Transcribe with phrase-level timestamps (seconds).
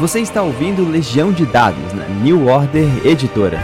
[0.00, 3.60] Você está ouvindo Legião de Dados na New Order Editora.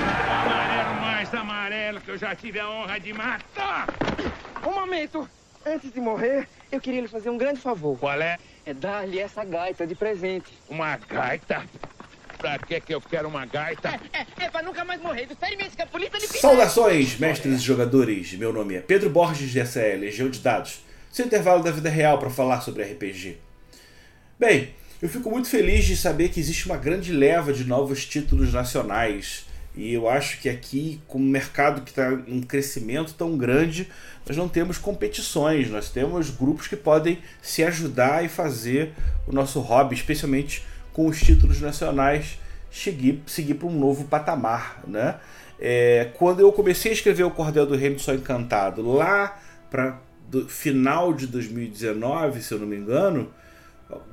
[0.00, 3.88] Amarelo mais amarelo que eu já tive a honra de matar.
[4.64, 5.28] Um momento!
[5.66, 7.98] Antes de morrer, eu queria lhe fazer um grande favor.
[7.98, 8.38] Qual é?
[8.64, 10.46] É dar-lhe essa gaita de presente.
[10.68, 11.64] Uma gaita?
[12.38, 13.98] Pra que que eu quero uma gaita?
[14.12, 15.26] É, é pra nunca mais morrer.
[15.28, 18.32] Experimente que a polícia lhe Saudações, mestres e jogadores!
[18.34, 21.90] Meu nome é Pedro Borges e essa é Legião de Dados, seu intervalo da vida
[21.90, 23.45] real para falar sobre RPG.
[24.38, 24.68] Bem,
[25.00, 29.46] eu fico muito feliz de saber que existe uma grande leva de novos títulos nacionais
[29.74, 33.88] e eu acho que aqui, com o mercado que está em crescimento tão grande,
[34.26, 38.92] nós não temos competições, nós temos grupos que podem se ajudar e fazer
[39.26, 40.62] o nosso hobby, especialmente
[40.92, 42.38] com os títulos nacionais,
[42.70, 44.82] seguir, seguir para um novo patamar.
[44.86, 45.14] Né?
[45.58, 49.40] É, quando eu comecei a escrever o Cordel do Reino Sol Encantado, lá
[49.70, 49.98] para
[50.46, 53.32] final de 2019, se eu não me engano,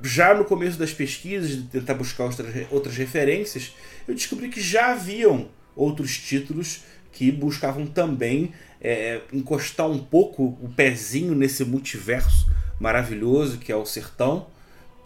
[0.02, 2.24] já no começo das pesquisas, de tentar buscar
[2.70, 3.74] outras, referências,
[4.06, 10.68] eu descobri que já haviam outros títulos que buscavam também é, encostar um pouco o
[10.74, 12.46] pezinho nesse multiverso
[12.78, 14.46] maravilhoso que é o sertão.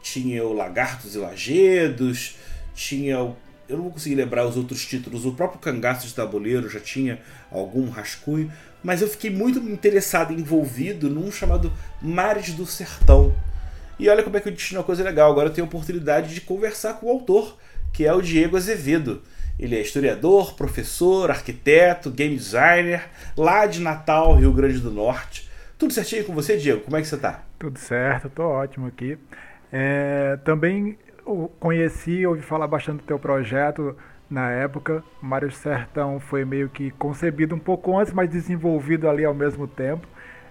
[0.02, 2.36] Tinha o Lagartos e Lagedos,
[2.74, 3.36] tinha o.
[3.68, 7.20] Eu não vou conseguir lembrar os outros títulos, o próprio Cangaço de Tabuleiro já tinha
[7.50, 8.50] algum rascunho,
[8.82, 13.34] mas eu fiquei muito interessado, envolvido num chamado Mares do Sertão.
[13.98, 15.30] E olha como é que eu destino uma coisa legal.
[15.30, 17.56] Agora eu tenho a oportunidade de conversar com o autor,
[17.92, 19.22] que é o Diego Azevedo.
[19.58, 25.50] Ele é historiador, professor, arquiteto, game designer, lá de Natal, Rio Grande do Norte.
[25.76, 26.82] Tudo certinho com você, Diego?
[26.82, 27.42] Como é que você está?
[27.58, 29.18] Tudo certo, estou ótimo aqui.
[29.72, 30.96] É, também
[31.58, 33.96] conheci, ouvi falar bastante do teu projeto
[34.30, 35.02] na época.
[35.20, 40.06] Mário Sertão foi meio que concebido um pouco antes, mas desenvolvido ali ao mesmo tempo.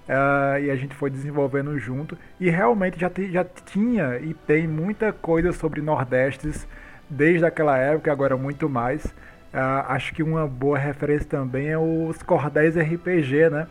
[0.07, 2.17] Uh, e a gente foi desenvolvendo junto.
[2.39, 6.65] E realmente já, te, já tinha e tem muita coisa sobre Nordestes
[7.09, 9.05] desde aquela época, agora muito mais.
[9.05, 13.67] Uh, acho que uma boa referência também é os Cordéis RPG, né?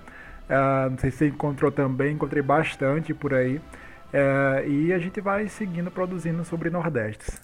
[0.49, 3.61] Uh, não sei se você encontrou também, encontrei bastante por aí.
[4.67, 7.41] e a gente vai seguindo produzindo sobre Nordestes.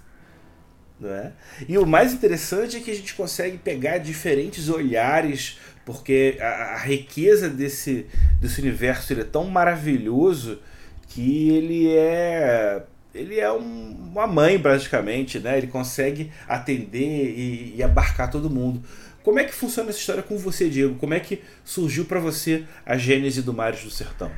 [1.04, 1.32] É?
[1.68, 6.78] E o mais interessante é que a gente consegue pegar diferentes olhares, porque a, a
[6.78, 8.06] riqueza desse,
[8.40, 10.60] desse universo é tão maravilhoso
[11.08, 12.82] que ele é
[13.14, 15.58] ele é um, uma mãe praticamente, né?
[15.58, 18.82] Ele consegue atender e, e, abarcar todo mundo.
[19.22, 20.94] Como é que funciona essa história com você, Diego?
[20.96, 24.30] Como é que surgiu para você a gênese do Mares do Sertão?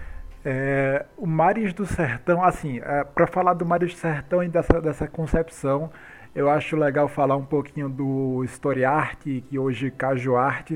[0.45, 4.81] É, o Mares do Sertão, assim, é, para falar do Mares do Sertão e dessa,
[4.81, 5.91] dessa concepção,
[6.35, 10.73] eu acho legal falar um pouquinho do Story Art, que hoje Caju Art,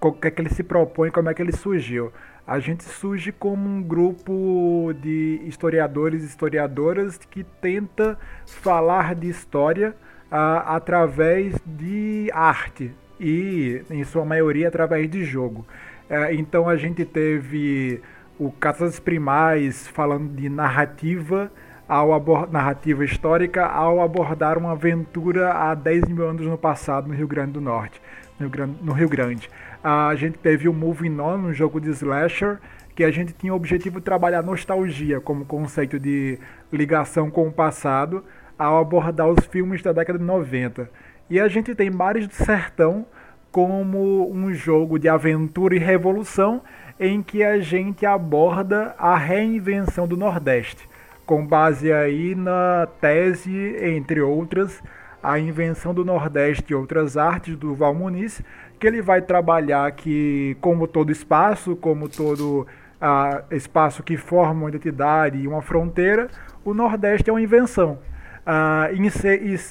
[0.00, 2.12] o que é que ele se propõe, como é que ele surgiu.
[2.46, 9.94] A gente surge como um grupo de historiadores e historiadoras que tenta falar de história
[10.32, 15.66] uh, através de arte e, em sua maioria, através de jogo.
[16.08, 18.00] Uh, então a gente teve
[18.38, 21.50] o Casas Primais falando de narrativa,
[21.88, 27.26] ao narrativa histórica ao abordar uma aventura há 10 mil anos no passado no Rio
[27.26, 28.00] Grande do Norte,
[28.38, 29.50] no Rio Grande.
[29.82, 32.58] A gente teve o Moving On, um jogo de slasher,
[32.94, 36.38] que a gente tinha o objetivo de trabalhar nostalgia como conceito de
[36.72, 38.24] ligação com o passado
[38.58, 40.90] ao abordar os filmes da década de 90.
[41.30, 43.06] E a gente tem Mares do Sertão
[43.52, 46.62] como um jogo de aventura e revolução
[46.98, 50.88] em que a gente aborda a reinvenção do Nordeste
[51.28, 54.82] com base aí na tese, entre outras,
[55.22, 58.42] a invenção do Nordeste e outras artes do Val Muniz,
[58.78, 62.66] que ele vai trabalhar que, como todo espaço, como todo
[63.00, 66.28] ah, espaço que forma uma identidade e uma fronteira,
[66.64, 67.98] o Nordeste é uma invenção.
[68.46, 68.88] Ah,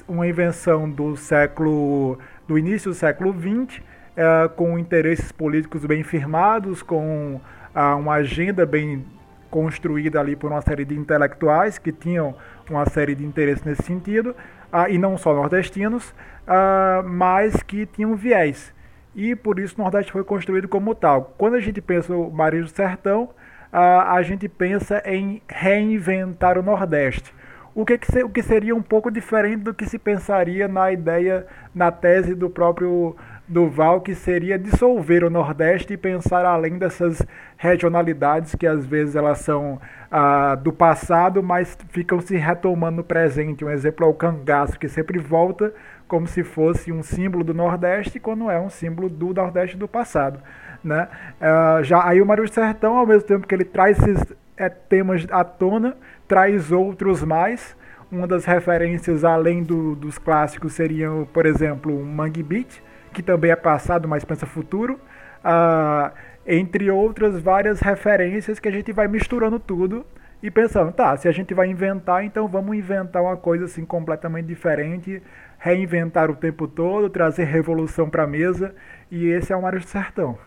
[0.07, 3.81] uma invenção do século, do início do século XX,
[4.17, 7.39] ah, com interesses políticos bem firmados, com
[7.73, 9.05] ah, uma agenda bem
[9.49, 12.35] construída ali por uma série de intelectuais que tinham
[12.69, 14.35] uma série de interesses nesse sentido,
[14.77, 16.09] uh, e não só nordestinos,
[16.47, 18.73] uh, mas que tinham viés.
[19.15, 21.33] E por isso o Nordeste foi construído como tal.
[21.37, 23.31] Quando a gente pensa o Marinho do Sertão, uh,
[23.71, 27.33] a gente pensa em reinventar o Nordeste.
[27.73, 31.45] O que, que, o que seria um pouco diferente do que se pensaria na ideia,
[31.73, 33.15] na tese do próprio
[33.47, 39.37] Duval, que seria dissolver o Nordeste e pensar além dessas regionalidades que às vezes elas
[39.39, 39.79] são
[40.11, 43.63] ah, do passado, mas ficam se retomando no presente.
[43.63, 45.73] Um exemplo é o cangaço, que sempre volta
[46.09, 50.39] como se fosse um símbolo do Nordeste, quando é um símbolo do Nordeste do passado.
[50.83, 51.07] Né?
[51.39, 55.25] Ah, já aí o Mário Sertão, ao mesmo tempo que ele traz esses é, temas
[55.31, 55.95] à tona,
[56.27, 57.77] traz outros mais.
[58.11, 62.81] Uma das referências, além do, dos clássicos, seriam, por exemplo, o Mangue Beat,
[63.13, 64.99] que também é passado, mas pensa futuro.
[65.43, 66.11] Ah,
[66.47, 70.05] entre outras várias referências que a gente vai misturando tudo
[70.41, 74.45] e pensando, tá, se a gente vai inventar, então vamos inventar uma coisa assim completamente
[74.45, 75.21] diferente,
[75.57, 78.73] reinventar o tempo todo, trazer revolução para a mesa,
[79.11, 80.37] e esse é o Mário do Sertão.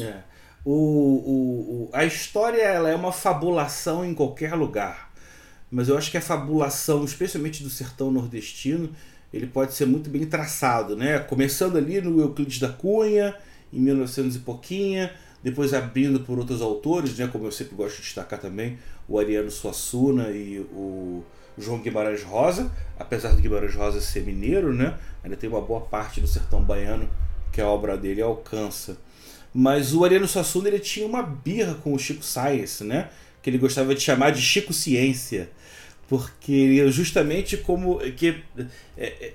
[0.00, 0.22] É.
[0.64, 5.10] O, o, o, a história ela é uma fabulação em qualquer lugar,
[5.70, 8.90] mas eu acho que a fabulação, especialmente do sertão nordestino,
[9.32, 11.18] ele pode ser muito bem traçado, né?
[11.18, 13.34] Começando ali no Euclides da Cunha,
[13.72, 18.02] em 1900 e pouquinha, depois abrindo por outros autores, né, como eu sempre gosto de
[18.02, 18.78] destacar também,
[19.08, 21.22] o Ariano Suassuna e o
[21.56, 26.20] João Guimarães Rosa, apesar do Guimarães Rosa ser mineiro, né, ainda tem uma boa parte
[26.20, 27.08] do sertão baiano
[27.52, 28.98] que a obra dele alcança.
[29.54, 33.08] Mas o Ariano Suassuna ele tinha uma birra com o Chico Science, né,
[33.42, 35.50] que ele gostava de chamar de Chico Ciência,
[36.08, 38.42] porque justamente como que
[38.96, 39.32] é, é,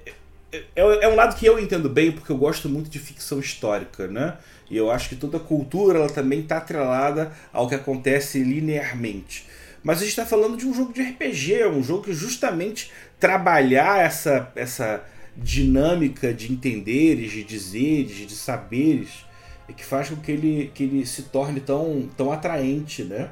[0.51, 4.07] é, é um lado que eu entendo bem, porque eu gosto muito de ficção histórica,
[4.07, 4.37] né?
[4.69, 9.45] E eu acho que toda cultura ela também está atrelada ao que acontece linearmente.
[9.83, 14.03] Mas a gente está falando de um jogo de RPG, um jogo que justamente trabalhar
[14.03, 15.03] essa, essa
[15.35, 19.25] dinâmica de entenderes, de dizeres, de saberes,
[19.67, 23.29] é que faz com que ele, que ele se torne tão, tão atraente, né?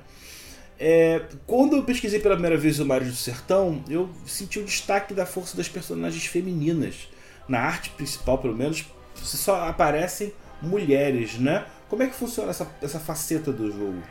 [0.83, 5.13] É, quando eu pesquisei pela primeira vez o Mário do Sertão, eu senti o destaque
[5.13, 7.07] da força das personagens femininas.
[7.47, 11.65] Na arte principal, pelo menos, só aparecem mulheres, né?
[11.87, 14.01] Como é que funciona essa, essa faceta do jogo?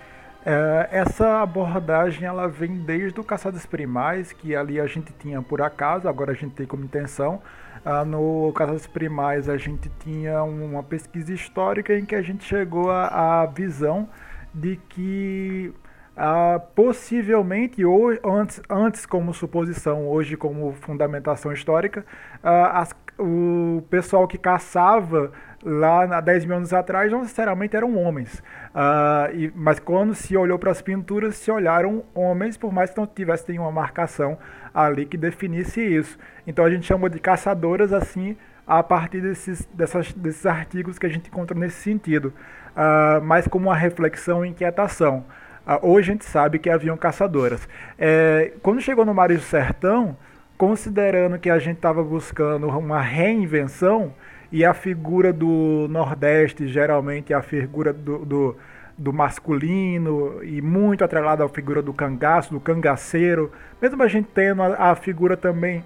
[0.47, 5.61] É, essa abordagem ela vem desde o Caçadas Primais, que ali a gente tinha por
[5.61, 7.43] acaso, agora a gente tem como intenção.
[7.85, 12.93] Ah, no Caçadas Primais a gente tinha uma pesquisa histórica em que a gente chegou
[12.93, 14.09] à visão
[14.55, 15.75] de que
[16.23, 22.05] ah, possivelmente, ou antes, antes como suposição, hoje como fundamentação histórica,
[22.45, 25.33] ah, as, o pessoal que caçava
[25.65, 28.43] lá há 10 mil anos atrás não necessariamente eram homens.
[28.75, 32.99] Ah, e, mas quando se olhou para as pinturas, se olharam homens, por mais que
[32.99, 34.37] não tivesse uma marcação
[34.75, 36.19] ali que definisse isso.
[36.47, 41.09] Então a gente chamou de caçadoras assim a partir desses, dessas, desses artigos que a
[41.09, 42.35] gente encontra nesse sentido,
[42.77, 45.25] uh, mas como uma reflexão e inquietação.
[45.73, 47.69] Ah, hoje a gente sabe que haviam caçadoras.
[47.97, 50.17] É, quando chegou no Mário do Sertão,
[50.59, 54.13] considerando que a gente estava buscando uma reinvenção,
[54.51, 58.57] e a figura do Nordeste geralmente é a figura do, do,
[58.99, 64.65] do masculino e muito atrelada à figura do cangaço, do cangaceiro, mesmo a gente tendo
[64.65, 65.85] a, a figura também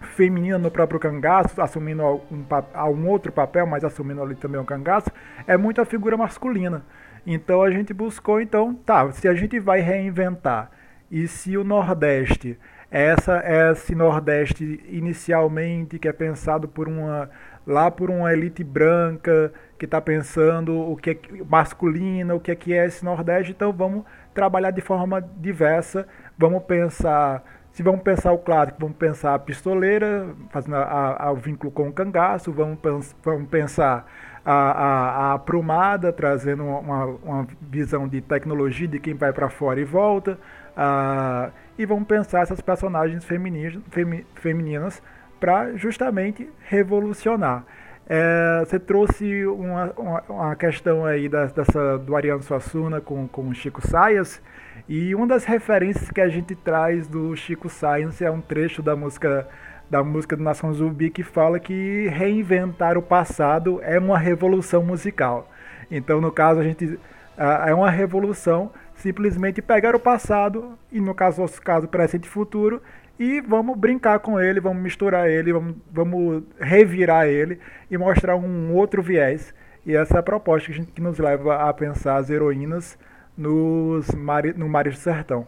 [0.00, 2.44] feminina no próprio cangaço, assumindo um,
[2.90, 5.12] um outro papel, mas assumindo ali também o cangaço,
[5.46, 6.82] é muito a figura masculina.
[7.26, 10.70] Então a gente buscou, então, tá, se a gente vai reinventar
[11.10, 12.56] e se o Nordeste,
[12.88, 17.28] essa esse Nordeste inicialmente que é pensado por uma
[17.66, 22.54] lá por uma elite branca que está pensando o que é masculina, o que é
[22.54, 26.06] que é esse Nordeste, então vamos trabalhar de forma diversa,
[26.38, 27.42] vamos pensar
[27.72, 32.50] se vamos pensar o clássico, vamos pensar a pistoleira, fazendo o vínculo com o cangaço,
[32.50, 32.78] vamos,
[33.22, 34.06] vamos pensar
[34.46, 39.80] a, a, a aprumada, trazendo uma, uma, visão de tecnologia de quem vai para fora
[39.80, 40.38] e volta.
[40.76, 45.02] Uh, e vamos pensar essas personagens femininas, femi, femininas
[45.40, 47.64] para justamente revolucionar.
[48.08, 53.48] É, você trouxe uma, uma, uma, questão aí da, dessa, do Ariano Suassuna com, com
[53.48, 54.40] o Chico Saias,
[54.88, 58.94] e uma das referências que a gente traz do Chico Science é um trecho da
[58.94, 59.48] música
[59.88, 65.50] da música do Nação Zumbi que fala que reinventar o passado é uma revolução musical.
[65.90, 66.98] Então, no caso, a gente
[67.36, 72.82] é uma revolução simplesmente pegar o passado e no caso nosso caso presente e futuro
[73.18, 77.58] e vamos brincar com ele, vamos misturar ele, vamos, vamos revirar ele
[77.90, 79.54] e mostrar um outro viés.
[79.84, 82.98] E essa é a proposta que, gente, que nos leva a pensar as heroínas
[83.36, 85.46] nos mari, no Mares do Sertão.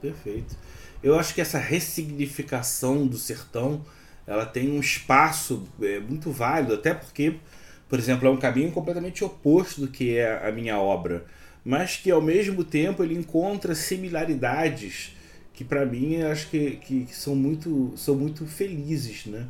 [0.00, 0.56] Perfeito.
[1.06, 3.80] Eu acho que essa ressignificação do sertão
[4.26, 7.36] ela tem um espaço é, muito válido, até porque,
[7.88, 11.24] por exemplo, é um caminho completamente oposto do que é a minha obra,
[11.64, 15.14] mas que ao mesmo tempo ele encontra similaridades
[15.54, 19.26] que para mim acho que, que, que, são, muito, são muito felizes.
[19.26, 19.46] Né?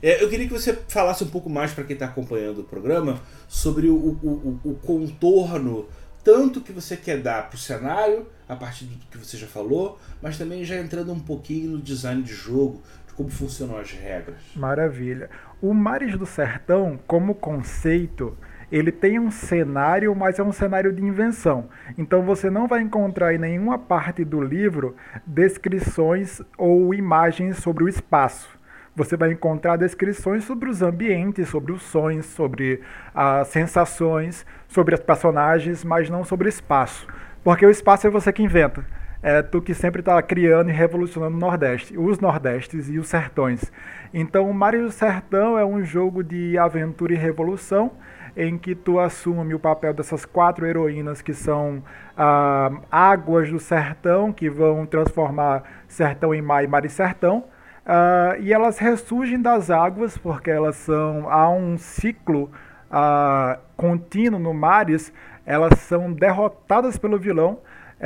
[0.00, 3.20] É, eu queria que você falasse um pouco mais para quem está acompanhando o programa
[3.48, 5.88] sobre o, o, o, o contorno
[6.24, 9.98] tanto que você quer dar para o cenário, a partir do que você já falou,
[10.20, 14.36] mas também já entrando um pouquinho no design de jogo, de como funcionam as regras.
[14.54, 15.28] Maravilha.
[15.60, 18.36] O Mares do Sertão, como conceito,
[18.70, 21.68] ele tem um cenário, mas é um cenário de invenção.
[21.98, 27.88] Então você não vai encontrar em nenhuma parte do livro descrições ou imagens sobre o
[27.88, 28.48] espaço.
[28.94, 32.80] Você vai encontrar descrições sobre os ambientes, sobre os sonhos, sobre
[33.14, 37.06] as sensações, sobre as personagens, mas não sobre espaço.
[37.42, 38.84] Porque o espaço é você que inventa
[39.22, 43.72] é tu que sempre está criando e revolucionando o Nordeste, os Nordestes e os Sertões.
[44.12, 47.92] Então, o Mario do Sertão é um jogo de aventura e revolução
[48.36, 51.82] em que tu assume o papel dessas quatro heroínas que são
[52.16, 57.44] ah, águas do sertão, que vão transformar sertão em mar e mar e sertão.
[57.84, 62.50] Ah, e elas ressurgem das águas porque elas são há um ciclo
[62.90, 65.12] ah, contínuo no Mares,
[65.44, 67.58] elas são derrotadas pelo vilão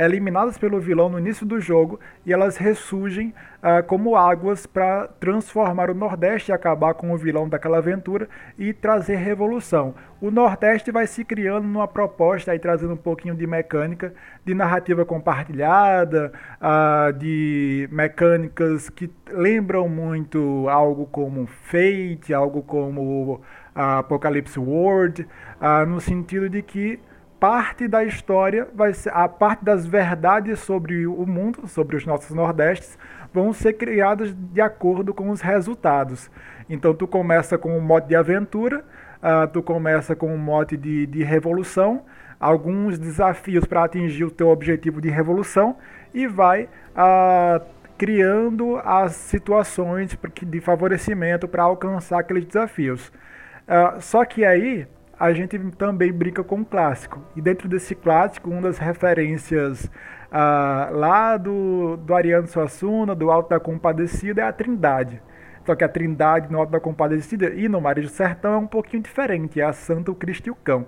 [0.05, 5.89] eliminadas pelo vilão no início do jogo e elas ressurgem uh, como águas para transformar
[5.89, 9.95] o Nordeste e acabar com o vilão daquela aventura e trazer revolução.
[10.21, 14.13] O Nordeste vai se criando numa proposta aí trazendo um pouquinho de mecânica,
[14.45, 23.41] de narrativa compartilhada, uh, de mecânicas que lembram muito algo como Fate, algo como uh,
[23.99, 25.27] Apocalypse World,
[25.87, 26.99] no sentido de que
[27.39, 32.35] parte da história vai ser a parte das verdades sobre o mundo, sobre os nossos
[32.35, 32.97] nordestes,
[33.33, 36.29] vão ser criadas de acordo com os resultados.
[36.69, 38.83] Então tu começa com um mote de aventura,
[39.17, 42.03] uh, tu começa com um mote de, de revolução,
[42.39, 45.77] alguns desafios para atingir o teu objetivo de revolução
[46.13, 47.63] e vai uh,
[47.97, 53.09] criando as situações de favorecimento para alcançar aqueles desafios.
[53.67, 54.87] Uh, só que aí
[55.19, 57.21] a gente também brinca com o clássico.
[57.35, 59.89] E dentro desse clássico, uma das referências
[60.31, 65.21] ah, lá do, do Ariano Suassuna, do Alto da Compadecida, é a Trindade.
[65.65, 68.67] Só que a Trindade no Alto da Compadecida e no Maria do Sertão é um
[68.67, 70.85] pouquinho diferente, é a Santo Cristo e o Cão.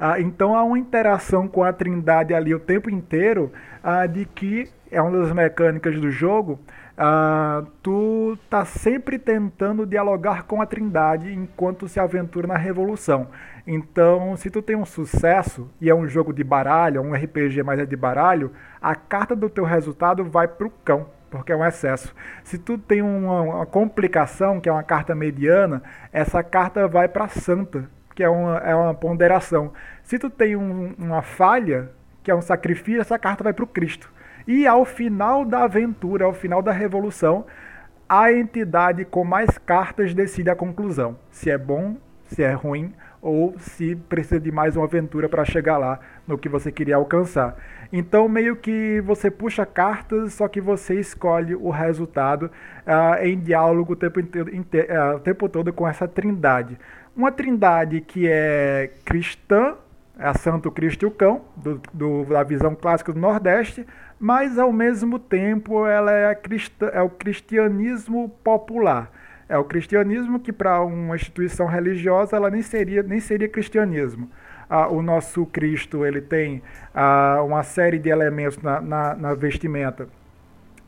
[0.00, 4.70] Ah, então há uma interação com a Trindade ali o tempo inteiro, ah, de que
[4.90, 6.58] é uma das mecânicas do jogo,
[6.92, 13.28] Uh, tu tá sempre tentando dialogar com a Trindade enquanto se aventura na Revolução.
[13.66, 17.80] Então, se tu tem um sucesso e é um jogo de baralho, um RPG mais
[17.80, 22.14] é de baralho, a carta do teu resultado vai pro cão, porque é um excesso.
[22.44, 25.82] Se tu tem uma, uma complicação, que é uma carta mediana,
[26.12, 29.72] essa carta vai para santa, que é uma, é uma ponderação.
[30.02, 31.90] Se tu tem um, uma falha,
[32.22, 34.12] que é um sacrifício, essa carta vai para o Cristo.
[34.46, 37.44] E ao final da aventura, ao final da revolução,
[38.08, 41.16] a entidade com mais cartas decide a conclusão.
[41.30, 41.96] Se é bom,
[42.26, 46.48] se é ruim, ou se precisa de mais uma aventura para chegar lá no que
[46.48, 47.56] você queria alcançar.
[47.92, 52.50] Então, meio que você puxa cartas, só que você escolhe o resultado
[52.84, 56.76] uh, em diálogo o tempo, uh, o tempo todo com essa trindade.
[57.14, 59.76] Uma trindade que é cristã,
[60.22, 63.86] a Santo Cristo e o Cão, do, do, da visão clássica do Nordeste,
[64.18, 69.10] mas ao mesmo tempo ela é, cristã, é o cristianismo popular.
[69.48, 74.30] É o cristianismo que para uma instituição religiosa ela nem seria, nem seria cristianismo.
[74.70, 76.62] Ah, o nosso Cristo ele tem
[76.94, 80.08] ah, uma série de elementos na, na, na vestimenta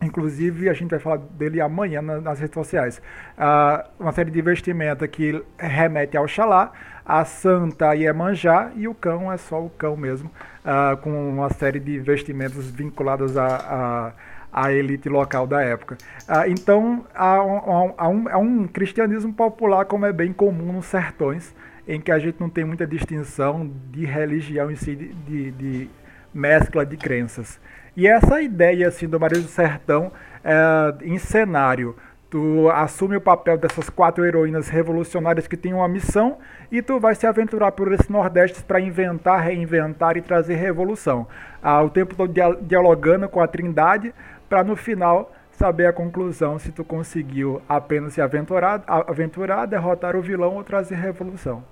[0.04, 3.00] Inclusive, a gente vai falar dele amanhã nas redes sociais.
[3.38, 6.72] Uh, uma série de vestimenta que remete ao Xalá,
[7.04, 10.30] a Santa Iemanjá e o cão é só o cão mesmo,
[10.64, 14.12] uh, com uma série de vestimentos vinculados a,
[14.52, 15.96] a, a elite local da época.
[16.28, 20.86] Uh, então, há um, há, um, há um cristianismo popular como é bem comum nos
[20.86, 21.54] sertões,
[21.86, 25.90] em que a gente não tem muita distinção de religião em si, de, de, de
[26.32, 27.60] mescla de crenças.
[27.96, 31.96] E essa ideia assim do Maria do Sertão é, em cenário,
[32.28, 36.38] tu assume o papel dessas quatro heroínas revolucionárias que têm uma missão
[36.70, 41.28] e tu vai se aventurar por esse Nordeste para inventar, reinventar e trazer revolução.
[41.62, 42.32] Ah, o tempo todo
[42.62, 44.12] dialogando com a Trindade
[44.48, 50.20] para no final saber a conclusão se tu conseguiu apenas se aventurar, aventurar, derrotar o
[50.20, 51.62] vilão ou trazer revolução.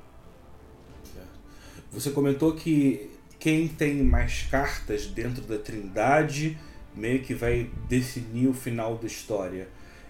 [1.91, 3.12] Você comentou que
[3.43, 6.57] quem tem mais cartas dentro da Trindade
[6.95, 9.67] meio que vai definir o final da história.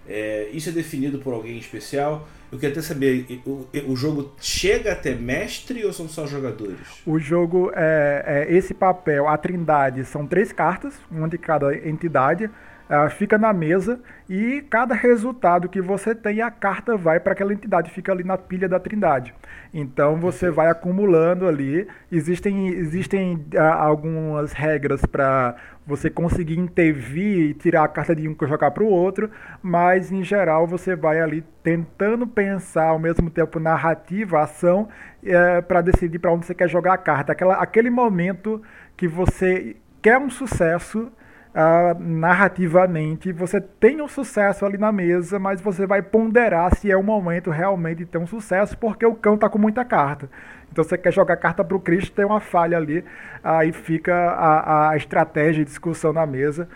[0.07, 2.29] É, isso é definido por alguém especial?
[2.51, 6.77] Eu queria até saber, o, o jogo chega até mestre ou são só jogadores?
[7.07, 12.51] O jogo é, é esse papel, a Trindade, são três cartas, uma de cada entidade.
[12.89, 17.53] Uh, fica na mesa e cada resultado que você tem, a carta vai para aquela
[17.53, 19.35] entidade, fica ali na pilha da trindade.
[19.73, 21.87] Então você vai acumulando ali.
[22.11, 28.37] Existem, existem uh, algumas regras para você conseguir intervir e tirar a carta de um
[28.41, 33.29] e jogar para o outro, mas em geral você vai ali tentando pensar ao mesmo
[33.31, 34.89] tempo narrativa, ação,
[35.25, 37.33] é, para decidir para onde você quer jogar a carta.
[37.33, 38.63] Aquela, aquele momento
[38.97, 41.11] que você quer um sucesso
[41.55, 46.97] uh, narrativamente, você tem um sucesso ali na mesa, mas você vai ponderar se é
[46.97, 50.29] o momento realmente de ter um sucesso, porque o cão tá com muita carta.
[50.71, 53.05] Então você quer jogar carta para o Cristo, tem uma falha ali,
[53.45, 56.67] aí fica a, a estratégia de discussão na mesa,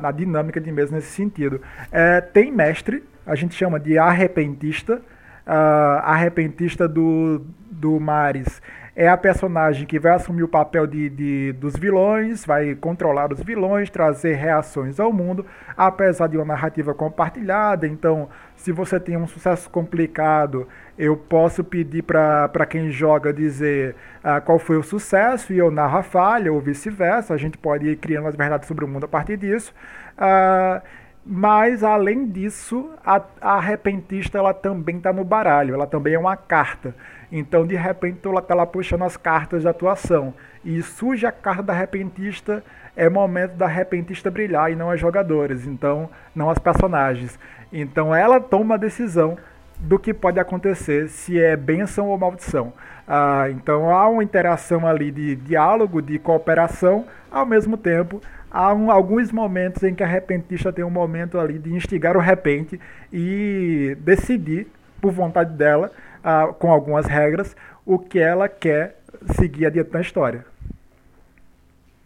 [0.00, 1.60] na dinâmica de mesa nesse sentido.
[1.90, 5.02] É, tem mestre, a gente chama de arrepentista,
[5.46, 8.62] uh, arrepentista do, do Mares
[8.94, 13.40] é a personagem que vai assumir o papel de, de, dos vilões, vai controlar os
[13.42, 17.86] vilões, trazer reações ao mundo, apesar de uma narrativa compartilhada.
[17.86, 20.68] Então, se você tem um sucesso complicado,
[20.98, 25.98] eu posso pedir para quem joga dizer ah, qual foi o sucesso e eu narro
[25.98, 27.32] a falha, ou vice-versa.
[27.32, 29.74] A gente pode ir criando as verdades sobre o mundo a partir disso.
[30.18, 30.82] Ah,
[31.24, 36.36] mas, além disso, a, a repentista ela também está no baralho, ela também é uma
[36.36, 36.94] carta.
[37.34, 40.34] Então, de repente, ela está lá puxando as cartas de atuação.
[40.62, 42.62] E surge a carta da repentista,
[42.94, 47.38] é momento da repentista brilhar e não as jogadores, então, não as personagens.
[47.72, 49.38] Então, ela toma a decisão
[49.78, 52.74] do que pode acontecer, se é benção ou maldição.
[53.08, 58.20] Ah, então, há uma interação ali de diálogo, de cooperação, ao mesmo tempo
[58.52, 62.20] há um, alguns momentos em que a repentista tem um momento ali de instigar o
[62.20, 62.78] repente
[63.10, 64.66] e decidir,
[65.00, 65.90] por vontade dela,
[66.24, 69.00] uh, com algumas regras, o que ela quer
[69.36, 70.46] seguir adiante na história.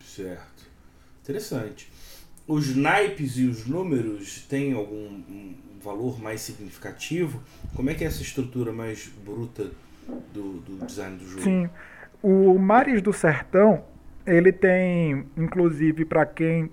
[0.01, 0.67] Certo.
[1.23, 1.91] Interessante.
[2.47, 7.43] Os naipes e os números têm algum um valor mais significativo?
[7.75, 9.71] Como é que é essa estrutura mais bruta
[10.33, 11.43] do, do design do jogo?
[11.43, 11.71] Sim.
[12.23, 13.85] O Mares do Sertão,
[14.27, 16.71] ele tem, inclusive, para quem,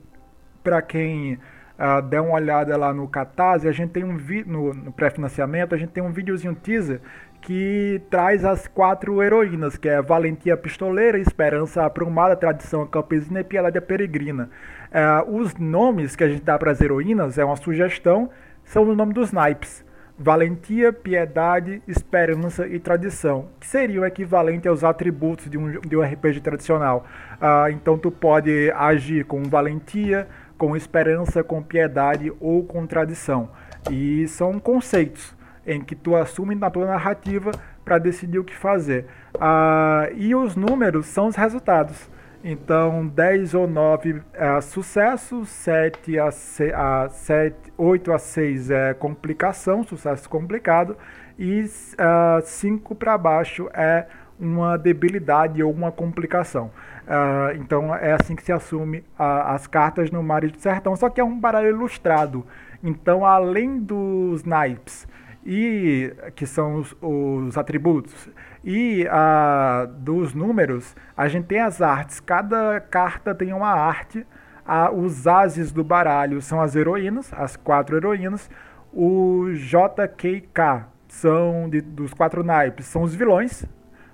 [0.63, 4.73] para quem uh, der uma olhada lá no Catarse, a gente tem um vídeo, no,
[4.73, 6.99] no pré-financiamento, a gente tem um videozinho teaser
[7.43, 13.79] que traz as quatro heroínas, que é Valentia Pistoleira, Esperança Aprumada, Tradição Campesina e Piedade
[13.81, 14.49] Peregrina.
[14.89, 18.29] Uh, os nomes que a gente dá para as heroínas, é uma sugestão,
[18.63, 19.83] são os nomes dos naipes.
[20.17, 26.39] Valentia, piedade, esperança e tradição, que seriam equivalentes aos atributos de um, de um RPG
[26.39, 27.05] tradicional.
[27.41, 33.49] Uh, então tu pode agir com valentia, com esperança, com piedade ou com tradição.
[33.91, 37.51] E são conceitos em que tu assume na tua narrativa
[37.83, 39.05] para decidir o que fazer.
[39.39, 42.09] Ah, e os números são os resultados.
[42.43, 48.93] Então, 10 ou 9 é sucesso, 7 a, 6, a 7, 8 a 6 é
[48.93, 50.97] complicação, sucesso complicado,
[51.39, 56.69] e uh, 5 para baixo é uma debilidade ou uma complicação.
[57.07, 61.09] Uh, então, é assim que se assume uh, as cartas no Mares do Sertão, só
[61.09, 62.45] que é um baralho ilustrado.
[62.83, 65.07] Então, além dos naipes
[65.45, 68.29] e que são os, os atributos.
[68.63, 72.19] E a, dos números, a gente tem as artes.
[72.19, 74.25] Cada carta tem uma arte.
[74.65, 78.49] A, os ases do baralho são as heroínas, as quatro heroínas.
[78.93, 83.65] O JKK são de, dos quatro naipes, são os vilões,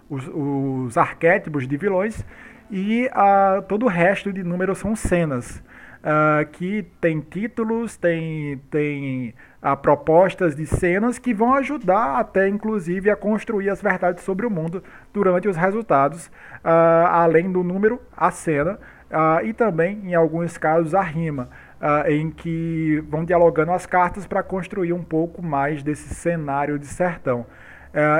[0.10, 2.26] os, os arquétipos de vilões.
[2.72, 5.63] E a, todo o resto de números são cenas.
[6.00, 13.10] Uh, que tem títulos, tem, tem a propostas de cenas que vão ajudar até inclusive
[13.10, 14.82] a construir as verdades sobre o mundo
[15.13, 18.80] durante os resultados, uh, além do número, a cena
[19.12, 21.50] uh, e também em alguns casos a rima,
[21.82, 26.86] uh, em que vão dialogando as cartas para construir um pouco mais desse cenário de
[26.86, 27.45] sertão.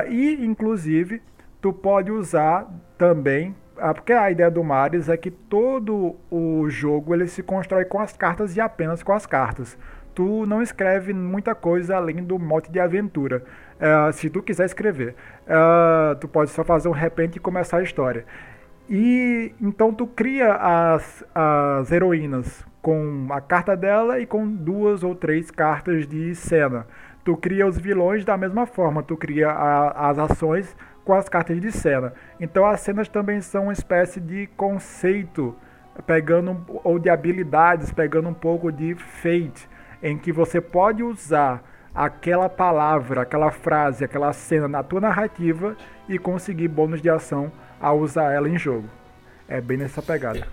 [0.08, 1.22] e inclusive
[1.60, 2.66] tu pode usar
[2.98, 3.54] também
[3.94, 8.14] porque a ideia do Mares é que todo o jogo ele se constrói com as
[8.14, 9.78] cartas e apenas com as cartas
[10.20, 13.42] tu não escreve muita coisa além do mote de aventura.
[13.80, 15.14] Uh, se tu quiser escrever,
[15.46, 18.26] uh, tu pode só fazer um repente e começar a história.
[18.86, 25.14] E então tu cria as, as heroínas com a carta dela e com duas ou
[25.14, 26.86] três cartas de cena.
[27.24, 31.58] Tu cria os vilões da mesma forma, tu cria a, as ações com as cartas
[31.58, 32.12] de cena.
[32.38, 35.56] Então as cenas também são uma espécie de conceito,
[36.06, 39.66] pegando ou de habilidades, pegando um pouco de fate
[40.02, 41.62] em que você pode usar
[41.94, 45.76] aquela palavra, aquela frase, aquela cena na tua narrativa
[46.08, 48.88] e conseguir bônus de ação ao usar ela em jogo.
[49.48, 50.46] É bem nessa pegada.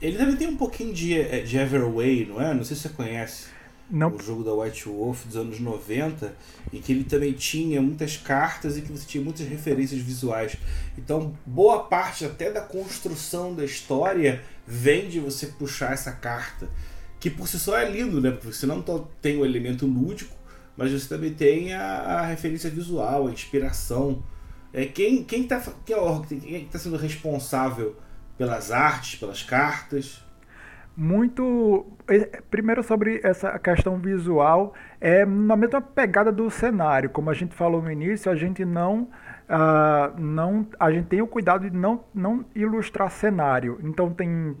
[0.00, 2.54] Ele também tem um pouquinho de, é, de Everway, não é?
[2.54, 3.48] Não sei se você conhece.
[3.90, 4.14] Não.
[4.14, 6.32] O jogo da White Wolf dos anos 90,
[6.72, 10.56] em que ele também tinha muitas cartas e que você tinha muitas referências visuais.
[10.96, 16.68] Então, boa parte até da construção da história vem de você puxar essa carta.
[17.20, 18.30] Que por si só é lindo, né?
[18.30, 18.82] Porque você não
[19.20, 20.34] tem o elemento lúdico,
[20.76, 24.22] mas você também tem a, a referência visual, a inspiração.
[24.72, 27.96] É, quem quem está quem é quem tá sendo responsável
[28.38, 30.22] pelas artes, pelas cartas?
[31.00, 31.86] muito.
[32.50, 37.08] Primeiro sobre essa questão visual, é na mesma pegada do cenário.
[37.08, 39.08] Como a gente falou no início, a gente não.
[39.48, 43.80] Uh, não a gente tem o cuidado de não, não ilustrar cenário.
[43.82, 44.56] Então tem.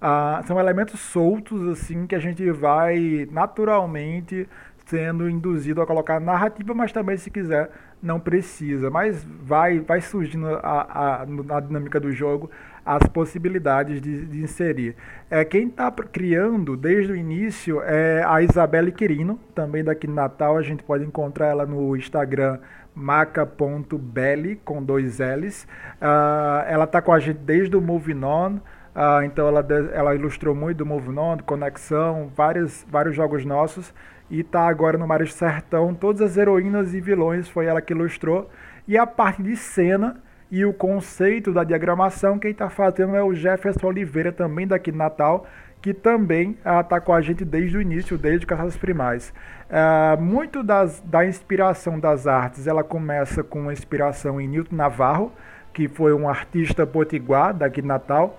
[0.00, 4.48] Uh, são elementos soltos assim que a gente vai naturalmente
[4.86, 10.46] sendo induzido a colocar narrativa, mas também se quiser não precisa, mas vai vai surgindo
[10.62, 12.48] a, a, na dinâmica do jogo
[12.88, 14.96] as possibilidades de, de inserir.
[15.28, 20.56] É, quem está criando desde o início é a Isabelle Quirino, também daqui de Natal.
[20.56, 22.58] A gente pode encontrar ela no Instagram
[22.94, 25.64] maca.belly, com dois L's.
[26.00, 28.58] Uh, ela está com a gente desde o Moving On.
[28.98, 33.94] Uh, então ela, ela ilustrou muito do Moving On, Conexão, vários, vários jogos nossos.
[34.28, 35.94] E está agora no Mares Sertão.
[35.94, 38.50] Todas as heroínas e vilões foi ela que ilustrou.
[38.88, 43.32] E a parte de cena e o conceito da diagramação, quem está fazendo é o
[43.34, 45.46] Jefferson Oliveira, também daqui de Natal,
[45.80, 49.32] que também está ah, com a gente desde o início, desde Caçadas Primais.
[49.70, 55.32] Ah, muito das, da inspiração das artes, ela começa com inspiração em Newton Navarro,
[55.72, 58.36] que foi um artista potiguar daqui de Natal,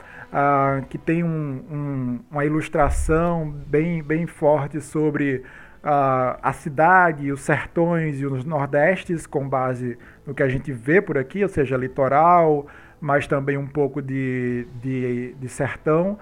[0.90, 5.44] que tem um, um, uma ilustração bem, bem forte sobre
[5.82, 11.18] a cidade, os sertões e os nordestes, com base no que a gente vê por
[11.18, 12.68] aqui, ou seja, litoral,
[13.00, 16.20] mas também um pouco de, de, de sertão,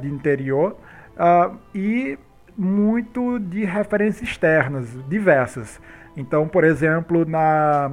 [0.00, 0.76] de interior,
[1.74, 2.18] e
[2.56, 5.80] muito de referências externas, diversas.
[6.16, 7.92] Então, por exemplo, na,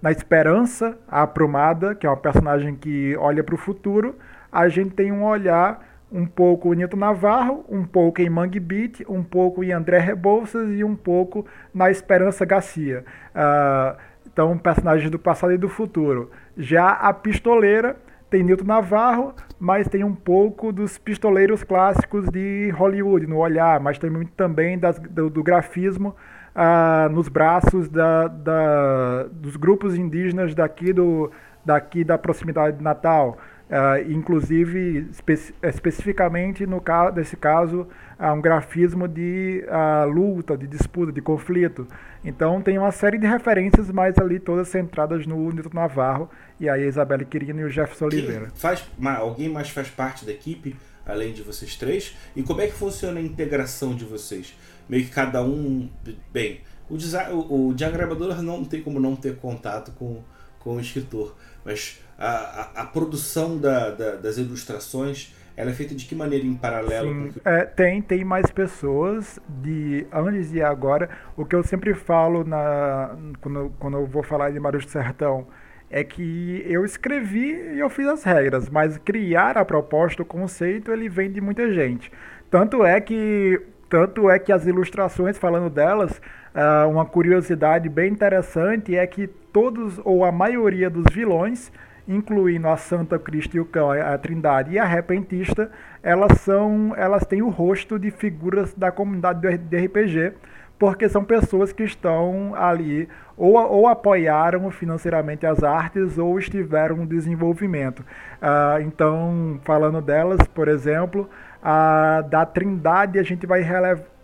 [0.00, 4.14] na Esperança, a Aprumada, que é uma personagem que olha para o futuro,
[4.54, 9.00] a gente tem um olhar um pouco em Nilton Navarro, um pouco em Mangue Beat,
[9.08, 13.04] um pouco em André Rebouças e um pouco na Esperança Garcia.
[13.34, 16.30] Uh, então, personagens do passado e do futuro.
[16.56, 17.96] Já a pistoleira
[18.30, 23.98] tem Nilton Navarro, mas tem um pouco dos pistoleiros clássicos de Hollywood no olhar, mas
[23.98, 26.14] tem muito também das, do, do, grafismo
[26.54, 31.32] uh, nos braços da, da, dos grupos indígenas daqui, do,
[31.64, 33.36] daqui da proximidade de Natal.
[33.64, 37.88] Uh, inclusive, espe especificamente no caso desse caso,
[38.20, 41.88] uh, um grafismo de uh, luta, de disputa, de conflito.
[42.22, 46.28] Então tem uma série de referências, mas ali todas centradas no Nilton Navarro
[46.60, 48.48] e aí a Isabelle Quirino e o Jefferson Oliveira.
[48.54, 48.84] Faz,
[49.18, 52.14] alguém mais faz parte da equipe, além de vocês três?
[52.36, 54.54] E como é que funciona a integração de vocês?
[54.88, 55.88] Meio que cada um.
[56.30, 60.22] Bem, o, o, o diagramador não tem como não ter contato com,
[60.64, 65.94] com o escritor, mas a, a, a produção da, da, das ilustrações ela é feita
[65.94, 67.30] de que maneira em paralelo?
[67.30, 71.08] Sim, é, tem, tem mais pessoas de antes e agora.
[71.36, 75.46] O que eu sempre falo na, quando, quando eu vou falar de Marujo Sertão
[75.88, 80.90] é que eu escrevi e eu fiz as regras, mas criar a proposta, o conceito,
[80.90, 82.10] ele vem de muita gente.
[82.50, 86.20] Tanto é que, tanto é que as ilustrações, falando delas,
[86.54, 91.70] uh, uma curiosidade bem interessante é que todos ou a maioria dos vilões
[92.06, 95.70] incluindo a Santa Cristo e o Cão, a Trindade e a Repentista,
[96.02, 100.34] elas são, elas têm o rosto de figuras da comunidade de RPG,
[100.78, 107.06] porque são pessoas que estão ali ou, ou apoiaram financeiramente as artes ou estiveram no
[107.06, 108.00] desenvolvimento.
[108.00, 111.28] Uh, então, falando delas, por exemplo,
[111.64, 113.62] a da Trindade a gente vai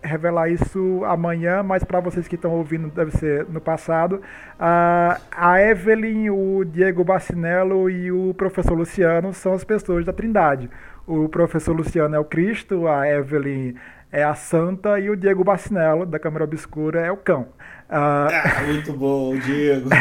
[0.03, 4.16] revelar isso amanhã, mas para vocês que estão ouvindo, deve ser no passado.
[4.16, 10.68] Uh, a Evelyn, o Diego Bacinello e o professor Luciano são as pessoas da Trindade.
[11.07, 13.74] O professor Luciano é o Cristo, a Evelyn
[14.12, 17.48] é a Santa e o Diego Bacinello, da Câmara Obscura, é o cão.
[17.88, 19.88] Uh, ah, muito bom, Diego.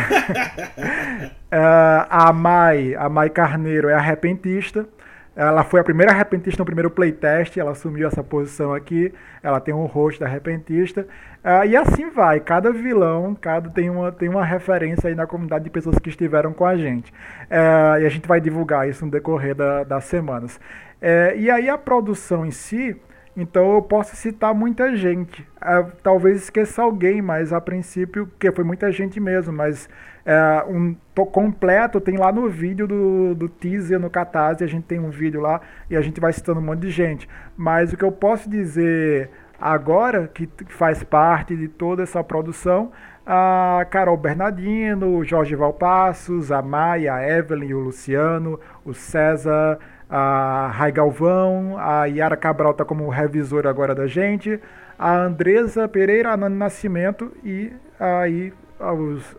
[1.47, 4.85] uh, a Mai, a Mai Carneiro é a repentista.
[5.35, 9.13] Ela foi a primeira repentista no primeiro playtest, ela assumiu essa posição aqui.
[9.41, 11.07] Ela tem um rosto da repentista.
[11.43, 15.63] Uh, e assim vai, cada vilão cada tem, uma, tem uma referência aí na comunidade
[15.63, 17.11] de pessoas que estiveram com a gente.
[17.11, 20.57] Uh, e a gente vai divulgar isso no decorrer da, das semanas.
[21.01, 22.99] Uh, e aí a produção em si,
[23.39, 25.47] Então eu posso citar muita gente.
[25.61, 29.87] É, talvez esqueça alguém, mas a princípio, que foi muita gente mesmo, mas
[30.25, 30.93] é, um
[31.31, 35.39] completo tem lá no vídeo do, do teaser no Catarse, a gente tem um vídeo
[35.39, 37.29] lá e a gente vai citando um monte de gente.
[37.55, 42.91] Mas o que eu posso dizer agora, que faz parte de toda essa produção,
[43.25, 49.77] a Carol Bernardino, o Jorge Valpassos, a Maia, a Evelyn, o Luciano, o César,
[50.09, 54.59] a Rai Galvão, a Yara Cabral está como revisora agora da gente,
[54.97, 58.51] a Andresa Pereira, a Nani Nascimento e aí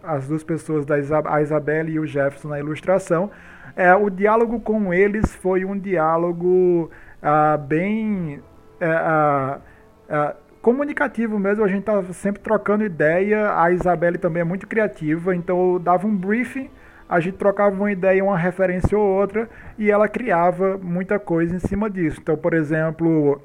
[0.03, 3.31] as duas pessoas, da Isab a Isabelle e o Jefferson na ilustração.
[3.75, 6.91] É, o diálogo com eles foi um diálogo
[7.23, 8.41] ah, bem
[8.81, 9.61] é, ah,
[10.09, 15.35] ah, comunicativo mesmo, a gente tá sempre trocando ideia, a Isabelle também é muito criativa,
[15.35, 16.71] então eu dava um briefing
[17.11, 21.59] a gente trocava uma ideia, uma referência ou outra, e ela criava muita coisa em
[21.59, 22.21] cima disso.
[22.23, 23.43] Então, por exemplo,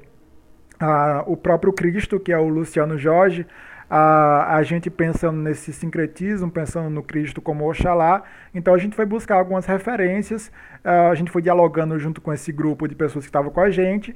[0.78, 3.44] a, o próprio Cristo, que é o Luciano Jorge,
[3.88, 8.22] a, a gente pensando nesse sincretismo, pensando no Cristo como Oxalá.
[8.54, 10.50] Então a gente foi buscar algumas referências,
[10.84, 14.14] a gente foi dialogando junto com esse grupo de pessoas que estavam com a gente,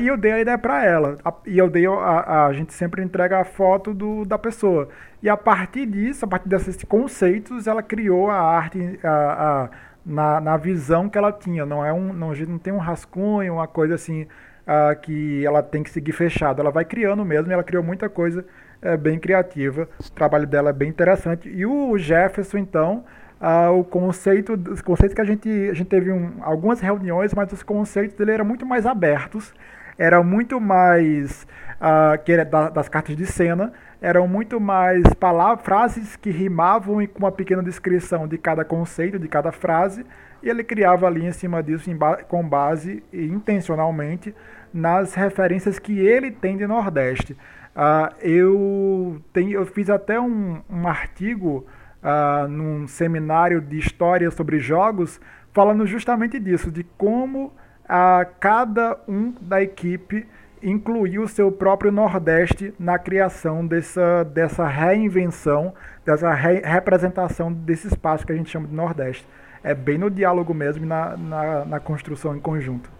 [0.00, 1.16] e eu dei a ideia para ela.
[1.46, 4.88] E eu dei, a, a, gente sempre entrega a foto do, da pessoa.
[5.22, 9.70] E a partir disso, a partir desses conceitos, ela criou a arte a, a,
[10.04, 11.66] na, na visão que ela tinha.
[11.66, 15.44] Não é um, não, a gente não tem um rascunho, uma coisa assim uh, que
[15.44, 16.60] ela tem que seguir fechado.
[16.60, 17.52] Ela vai criando mesmo.
[17.52, 18.44] Ela criou muita coisa
[18.82, 21.48] é bem criativa, o trabalho dela é bem interessante.
[21.48, 23.04] E o Jefferson, então,
[23.40, 27.52] ah, o conceito, os conceitos que a gente, a gente teve um, algumas reuniões, mas
[27.52, 29.52] os conceitos dele eram muito mais abertos,
[29.98, 31.46] eram muito mais,
[31.80, 37.00] ah, que era da, das cartas de cena, eram muito mais palavras, frases que rimavam
[37.00, 40.04] e com uma pequena descrição de cada conceito, de cada frase,
[40.42, 44.34] e ele criava ali em cima disso ba com base, intencionalmente,
[44.72, 47.36] nas referências que ele tem de Nordeste.
[47.76, 51.66] Uh, eu, tenho, eu fiz até um, um artigo
[52.02, 55.20] uh, num seminário de história sobre jogos,
[55.52, 60.26] falando justamente disso, de como uh, cada um da equipe
[60.62, 68.24] incluiu o seu próprio Nordeste na criação dessa, dessa reinvenção, dessa re representação desse espaço
[68.24, 69.26] que a gente chama de Nordeste.
[69.62, 72.90] É bem no diálogo mesmo, na, na, na construção em conjunto.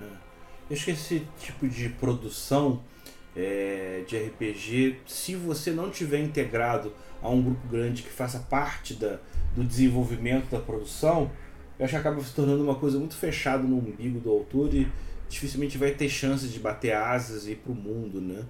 [0.00, 0.72] É.
[0.72, 2.80] Acho que esse tipo de produção
[3.36, 6.92] é, de RPG, se você não tiver integrado
[7.22, 9.18] a um grupo grande que faça parte da,
[9.54, 11.30] do desenvolvimento da produção,
[11.78, 14.86] eu acho que acaba se tornando uma coisa muito fechada no umbigo do autor e
[15.28, 18.44] dificilmente vai ter chance de bater asas e ir para o mundo, né?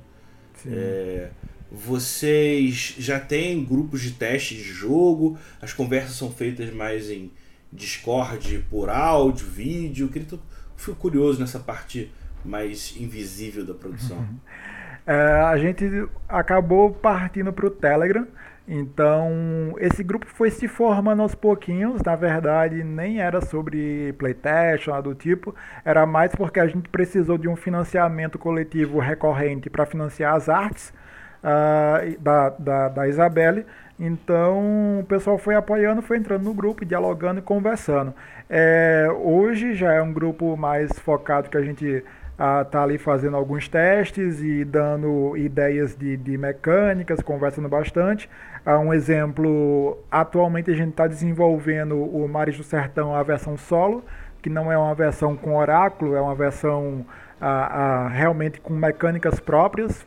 [0.66, 1.30] É,
[1.70, 7.30] vocês já têm grupos de teste de jogo, as conversas são feitas mais em
[7.72, 10.10] Discord por áudio, vídeo.
[10.14, 10.38] Eu
[10.76, 12.12] fico curioso nessa parte
[12.44, 14.28] mais invisível da produção.
[15.06, 15.84] É, a gente
[16.28, 18.26] acabou partindo para o Telegram.
[18.66, 22.00] Então, esse grupo foi se formando aos pouquinhos.
[22.02, 25.54] Na verdade, nem era sobre playtest nada do tipo.
[25.84, 30.94] Era mais porque a gente precisou de um financiamento coletivo recorrente para financiar as artes
[31.42, 33.66] uh, da, da, da Isabelle.
[33.98, 38.14] Então, o pessoal foi apoiando, foi entrando no grupo, dialogando e conversando.
[38.48, 43.68] É, hoje já é um grupo mais focado que a gente está ali fazendo alguns
[43.68, 48.28] testes e dando ideias de, de mecânicas, conversando bastante.
[48.66, 54.04] Uh, um exemplo, atualmente a gente está desenvolvendo o Mares do Sertão, a versão solo,
[54.40, 57.04] que não é uma versão com oráculo, é uma versão
[57.40, 60.06] uh, uh, realmente com mecânicas próprias,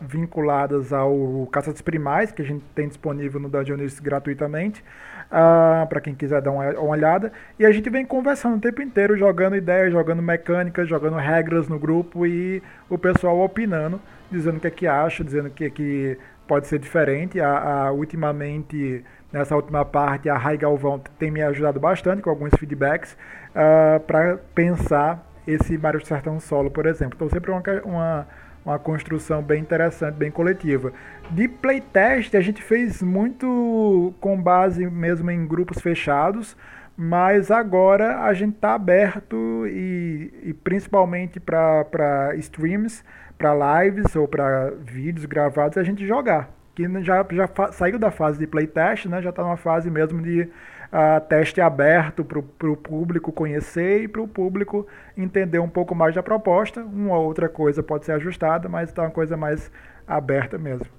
[0.00, 4.82] vinculadas ao Caça dos Primais, que a gente tem disponível no Dungeonist gratuitamente
[5.30, 7.32] uh, ah, para quem quiser dar uma, uma, olhada.
[7.58, 11.78] E a gente vem conversando o tempo inteiro, jogando ideias, jogando mecânicas, jogando regras no
[11.78, 16.66] grupo e o pessoal opinando, dizendo o que é que acha, dizendo que, que pode
[16.66, 17.40] ser diferente.
[17.40, 22.52] A, a, ultimamente, nessa última parte, a Rai Galvão tem me ajudado bastante com alguns
[22.58, 23.16] feedbacks uh,
[23.54, 27.14] ah, para pensar esse Mario Sertão solo, por exemplo.
[27.16, 28.26] Então, sempre uma, uma
[28.68, 30.92] uma construção bem interessante, bem coletiva.
[31.30, 36.56] De playtest, a gente fez muito com base mesmo em grupos fechados,
[36.96, 43.04] mas agora a gente está aberto e, e principalmente para streams,
[43.36, 46.50] para lives ou para vídeos gravados, a gente jogar.
[46.74, 49.20] Que já, já saiu da fase de playtest, né?
[49.20, 54.22] já está numa fase mesmo de uh, teste aberto para o público conhecer e para
[54.22, 54.86] o público
[55.16, 56.80] entender um pouco mais da proposta.
[56.80, 59.70] Uma ou outra coisa pode ser ajustada, mas está uma coisa mais
[60.06, 60.97] aberta mesmo.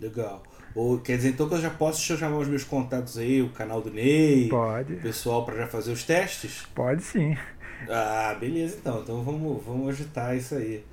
[0.00, 0.42] Legal.
[0.74, 3.80] Ou, quer dizer, então que eu já posso chamar os meus contatos aí, o canal
[3.80, 4.94] do Ney, Pode.
[4.94, 6.64] o pessoal para já fazer os testes?
[6.74, 7.36] Pode sim.
[7.88, 9.00] Ah, beleza então.
[9.00, 10.84] Então vamos, vamos agitar isso aí.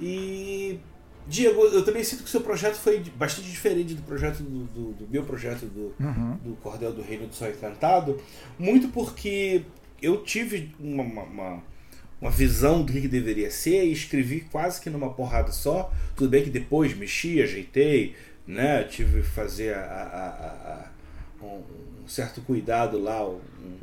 [0.00, 0.80] E
[1.26, 4.92] Diego, eu também sinto que o seu projeto foi bastante diferente do projeto do, do,
[4.94, 6.36] do meu projeto do, Uhum.
[6.42, 8.20] do Cordel do Reino do Sol Encantado,
[8.58, 9.62] muito porque
[10.02, 11.62] eu tive uma, uma,
[12.20, 15.92] uma, visão do que deveria ser e escrevi quase que numa porrada só.
[16.16, 18.14] Tudo bem que depois mexi, ajeitei,
[18.50, 18.84] né?
[18.84, 20.72] Tive que fazer a, a-
[21.42, 21.62] a- um,
[22.04, 23.78] um certo cuidado lá, um, um-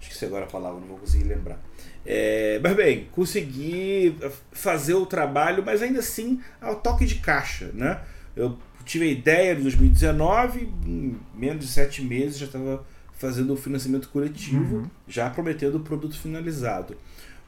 [0.00, 1.58] esqueci agora a palavra, não vou conseguir lembrar.
[2.06, 4.14] É, mas bem, consegui
[4.52, 8.00] fazer o trabalho, mas ainda assim ao toque de caixa, né?
[8.36, 12.84] Eu tive a ideia de 2019, em menos de sete meses já estava
[13.16, 16.94] fazendo o financiamento coletivo, já prometendo o produto finalizado.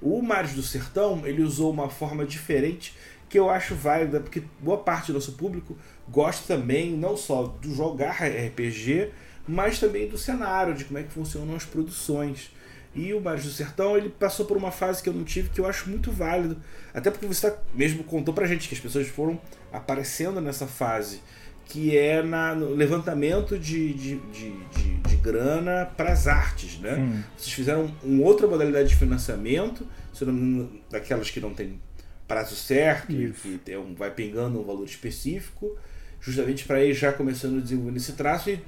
[0.00, 2.94] O Mares do Sertão, ele usou uma forma diferente
[3.28, 5.76] que eu acho válida, porque boa parte do nosso público
[6.08, 9.10] gosta também não só do jogar RPG,
[9.46, 12.50] mas também do cenário, de como é que funcionam as produções.
[12.94, 15.60] E o Mares do Sertão, ele passou por uma fase que eu não tive, que
[15.60, 16.56] eu acho muito válido.
[16.94, 19.38] Até porque você tá, mesmo contou pra gente que as pessoas foram
[19.70, 21.20] aparecendo nessa fase,
[21.66, 26.94] que é na, no levantamento de, de, de, de, de grana para as artes, né?
[26.94, 27.24] Sim.
[27.36, 31.78] Vocês fizeram uma outra modalidade de financiamento, se não daquelas que não tem
[32.26, 35.76] prazo certo, e que um, vai pingando um valor específico,
[36.20, 38.60] justamente para ir já começando a desenvolver esse traço e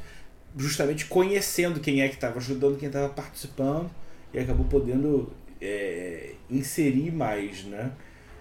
[0.57, 3.91] justamente conhecendo quem é que estava ajudando, quem estava participando
[4.33, 7.93] e acabou podendo é, inserir mais, né?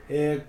[0.10, 0.42] É,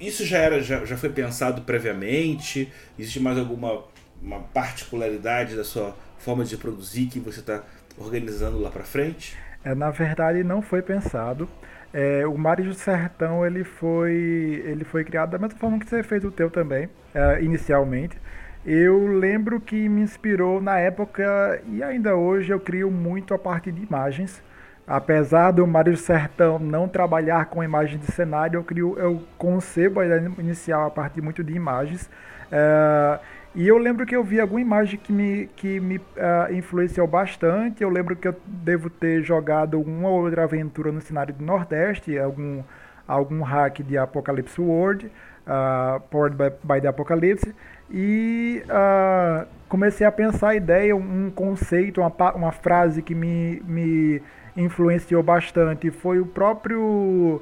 [0.00, 2.72] isso já era, já, já foi pensado previamente?
[2.98, 3.84] Existe mais alguma
[4.24, 7.62] uma particularidade da sua forma de produzir que você está
[7.98, 9.36] organizando lá para frente?
[9.62, 11.48] É, na verdade, não foi pensado.
[11.94, 16.02] É, o Mares do Sertão ele foi, ele foi criado da mesma forma que você
[16.02, 18.18] fez o teu também, é, inicialmente.
[18.66, 23.70] Eu lembro que me inspirou na época e ainda hoje eu crio muito a parte
[23.70, 24.42] de imagens.
[24.86, 30.06] Apesar do do Sertão não trabalhar com imagens de cenário, eu crio, eu concebo a
[30.06, 32.10] ideia inicial a partir muito de imagens.
[32.50, 33.20] É,
[33.54, 37.82] e eu lembro que eu vi alguma imagem que me, que me ah, influenciou bastante.
[37.82, 42.18] Eu lembro que eu devo ter jogado uma ou outra aventura no cenário do Nordeste,
[42.18, 42.62] algum,
[43.06, 45.06] algum hack de Apocalypse World,
[45.46, 47.54] uh, Powered by, by the Apocalypse.
[47.90, 54.20] E ah, comecei a pensar a ideia, um conceito, uma, uma frase que me, me
[54.56, 55.90] influenciou bastante.
[55.90, 57.40] Foi o próprio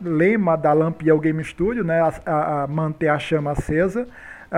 [0.00, 4.06] lema da Lampião Game Studio, né, a, a- a manter a chama acesa.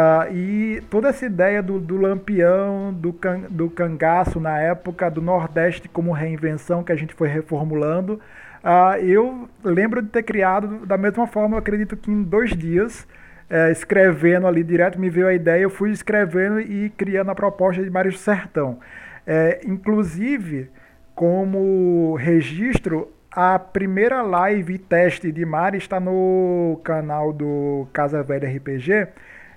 [0.01, 5.21] Ah, e toda essa ideia do, do lampião, do, can, do cangaço na época, do
[5.21, 8.21] Nordeste como reinvenção que a gente foi reformulando,
[8.63, 13.09] ah, eu lembro de ter criado da mesma forma, acredito que em dois dias,
[13.51, 17.83] eh, escrevendo ali direto, me veio a ideia, eu fui escrevendo e criando a proposta
[17.83, 18.79] de Mário Sertão.
[19.27, 20.71] Eh, inclusive,
[21.13, 29.09] como registro, a primeira live teste de Mari está no canal do Casa Velha RPG.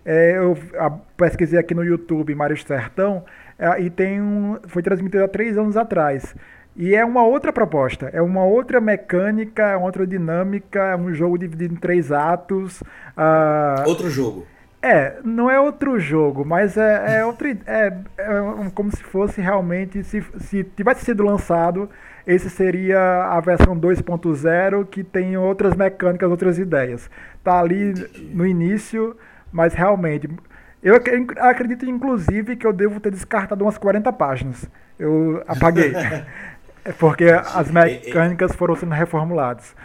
[0.05, 3.23] É, eu a, pesquisei aqui no YouTube Mário Sertão
[3.57, 6.35] é, e tem um, foi transmitido há três anos atrás.
[6.75, 11.13] E é uma outra proposta, é uma outra mecânica, é uma outra dinâmica, é um
[11.13, 12.81] jogo dividido em três atos.
[13.15, 14.47] ah, Outro jogo.
[14.81, 17.47] é, não é outro jogo, mas é, é outro.
[17.67, 20.03] É, é como se fosse realmente.
[20.03, 21.89] Se, se tivesse sido lançado,
[22.25, 27.09] esse seria a versão 2.0 que tem outras mecânicas, outras ideias.
[27.43, 27.93] Tá ali
[28.33, 29.15] no início,
[29.51, 30.29] mas realmente.
[30.83, 34.69] Eu ac- acredito, inclusive, que eu devo ter descartado umas 40 páginas.
[34.97, 35.93] Eu apaguei.
[36.83, 39.75] É Porque as mecânicas foram sendo reformuladas.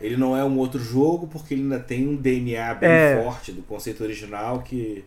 [0.00, 3.22] Ele não é um outro jogo porque ele ainda tem um DNA bem É.
[3.22, 5.04] forte do conceito original que,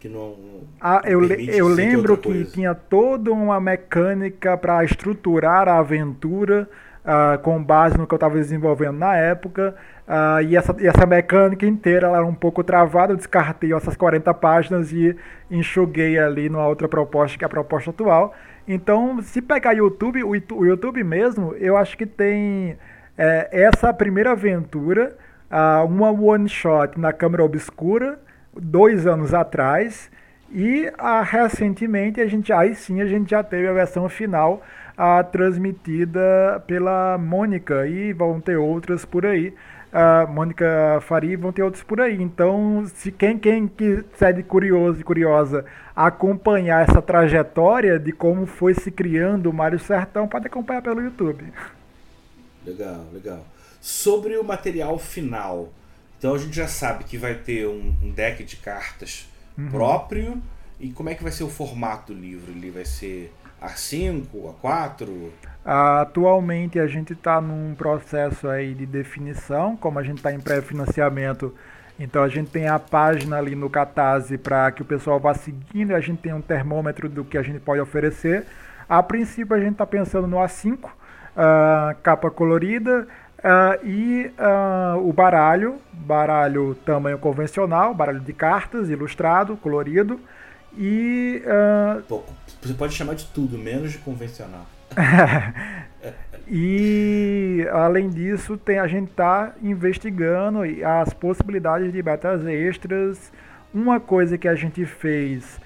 [0.00, 0.36] que não.
[0.80, 6.68] Ah, eu, eu lembro que tinha toda uma mecânica para estruturar a aventura
[7.04, 9.76] ah, com base no que eu estava desenvolvendo na época.
[10.10, 13.12] Ah, e, essa, e essa mecânica inteira ela era um pouco travada.
[13.12, 15.14] Eu descartei essas 40 páginas e
[15.50, 18.34] enxuguei ali numa outra proposta, que é a proposta atual.
[18.66, 22.78] Então, se pegar YouTube, o YouTube mesmo, eu acho que tem
[23.18, 25.14] é, essa primeira aventura,
[25.50, 28.18] ah, uma one shot na câmera obscura,
[28.54, 30.10] dois anos atrás,
[30.50, 34.62] e ah, recentemente a gente aí sim a gente já teve a versão final
[34.96, 39.54] ah, transmitida pela Mônica e vão ter outras por aí.
[39.92, 42.20] A Mônica Faria e vão ter outros por aí.
[42.20, 45.64] Então, se quem, quem quiser de curioso e curiosa
[45.96, 51.52] acompanhar essa trajetória de como foi se criando o Mário Sertão, pode acompanhar pelo YouTube.
[52.64, 53.46] Legal, legal.
[53.80, 55.72] Sobre o material final,
[56.18, 59.70] Então a gente já sabe que vai ter um, um deck de cartas uhum.
[59.70, 60.42] próprio.
[60.80, 62.52] E como é que vai ser o formato do livro?
[62.52, 63.32] Ele vai ser
[63.62, 64.26] A5,
[64.62, 65.30] A4?
[65.70, 71.54] Atualmente a gente está num processo aí de definição, como a gente está em pré-financiamento,
[72.00, 75.94] então a gente tem a página ali no Catarse para que o pessoal vá seguindo
[75.94, 78.46] a gente tem um termômetro do que a gente pode oferecer.
[78.88, 80.90] A princípio a gente está pensando no A5, uh,
[81.36, 83.06] ah, capa colorida,
[83.38, 90.18] Uh, e uh, o baralho, baralho tamanho convencional, baralho de cartas, ilustrado, colorido.
[90.76, 91.40] E.
[92.08, 92.24] Pô,
[92.60, 94.66] você pode chamar de tudo, menos de convencional.
[96.48, 103.32] e além disso, tem, a gente está investigando as possibilidades de betas extras.
[103.72, 105.60] Uma coisa que a gente fez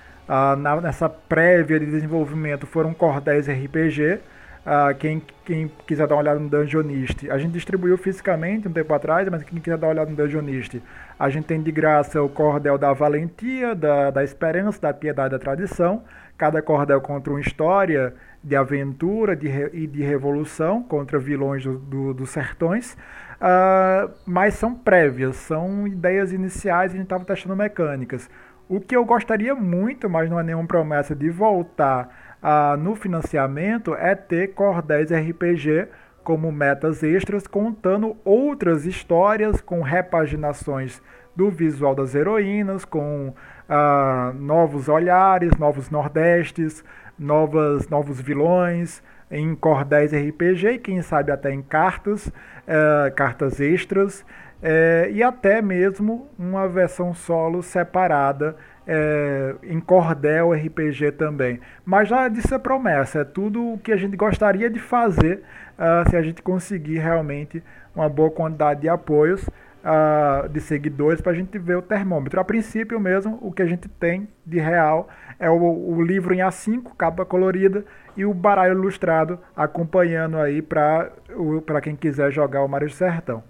[0.59, 4.20] na, nessa prévia de desenvolvimento foram cordéis RPG
[4.62, 8.95] Uh, quem, quem quiser dar uma olhada no Dungeonist, a gente distribuiu fisicamente um tempo
[8.95, 10.81] atrás, mas quem quiser dar uma olhada no Dungeonist,
[11.18, 15.39] a gente tem de graça o cordel da valentia, da, da esperança, da piedade, da
[15.39, 16.05] tradição.
[16.39, 22.14] Cada cordel contra uma história de aventura de, e de revolução contra vilões dos do,
[22.14, 22.97] do sertões.
[23.43, 28.28] Uh, mas são prévias, são ideias iniciais e a gente estava testando mecânicas.
[28.68, 33.95] O que eu gostaria muito, mas não é nenhuma promessa, de voltar ah, no financiamento
[33.95, 35.88] é ter cordéis RPG
[36.24, 41.03] como metas extras, contando outras histórias com repaginações
[41.36, 43.34] do visual das heroínas, com
[43.68, 46.84] ah, novos olhares, novos nordestes,
[47.23, 52.31] novas, novos vilões em cordéis RPG e quem sabe até em cartas,
[52.66, 54.25] eh, cartas extras,
[54.62, 58.57] eh, e até mesmo uma versão solo separada
[58.87, 61.61] é, em cordel RPG também.
[61.85, 65.43] Mas já disse a promessa, é tudo o que a gente gostaria de fazer
[65.79, 67.62] uh, se a gente conseguir realmente
[67.95, 69.49] uma boa quantidade de apoios,
[69.85, 72.41] uh, de seguidores, para a gente ver o termômetro.
[72.41, 75.09] A princípio mesmo, o que a gente tem de real
[75.39, 77.85] é o, o livro em A5, capa colorida,
[78.16, 83.43] e o baralho ilustrado acompanhando aí para quem quiser jogar o Mario do Sertão.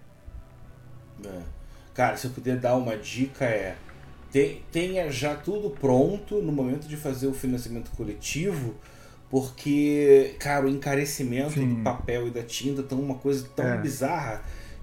[1.25, 1.41] É.
[1.95, 3.77] Cara, se eu puder dar uma dica é
[4.71, 8.75] tenha já tudo pronto no momento de fazer o financiamento coletivo,
[9.31, 11.75] porque, cara, o encarecimento Sim.
[11.75, 13.79] do papel e da tinta estão uma coisa tão é.
[13.79, 14.43] bizarra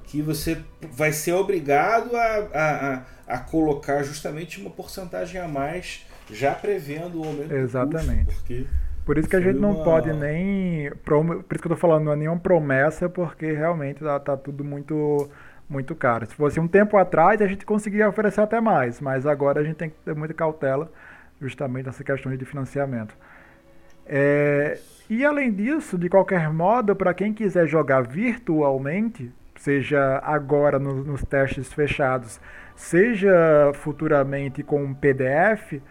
[0.10, 0.58] que você
[0.92, 7.28] vai ser obrigado a, a, a, colocar justamente uma porcentagem a mais, já prevendo o
[7.28, 8.26] aumento Exatamente.
[8.26, 8.66] Custo, porque
[9.06, 9.84] por isso que a gente não uma...
[9.84, 10.92] pode nem.
[11.04, 14.64] Por isso que eu tô falando, não é nenhuma promessa, porque realmente tá, tá tudo
[14.64, 15.30] muito
[15.70, 16.26] muito caro.
[16.26, 19.76] Se fosse um tempo atrás, a gente conseguiria oferecer até mais, mas agora a gente
[19.76, 20.92] tem que ter muita cautela
[21.40, 23.16] justamente nessa questão de financiamento.
[24.08, 31.04] É, e além disso, de qualquer modo, para quem quiser jogar virtualmente, seja agora no,
[31.04, 32.40] nos testes fechados,
[32.76, 35.82] seja futuramente com um PDF,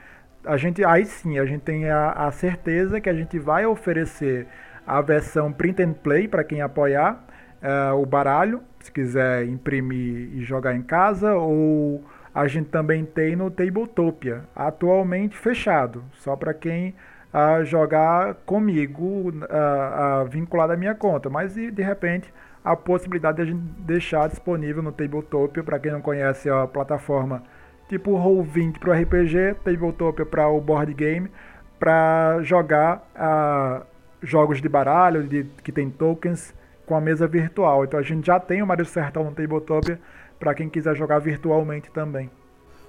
[0.44, 4.46] a gente, aí sim, a gente tem a, a certeza que a gente vai oferecer
[4.86, 7.22] a versão print and play para quem apoiar,
[7.62, 12.02] uh, o baralho, se quiser imprimir e jogar em casa, ou
[12.34, 16.94] a gente também tem no Tabletopia, atualmente fechado, só para quem
[17.34, 21.28] uh, jogar comigo, uh, uh, vinculado à minha conta.
[21.28, 22.32] Mas de repente
[22.72, 27.42] a possibilidade de a gente deixar disponível no Tabletopia, para quem não conhece a plataforma
[27.88, 31.30] tipo Roll20 para o RPG, Tabletopia para o board game,
[31.78, 33.86] para jogar uh,
[34.22, 36.52] jogos de baralho de, que tem tokens
[36.84, 37.84] com a mesa virtual.
[37.84, 39.96] Então a gente já tem o Mario Sertão no Tabletop
[40.38, 42.30] para quem quiser jogar virtualmente também.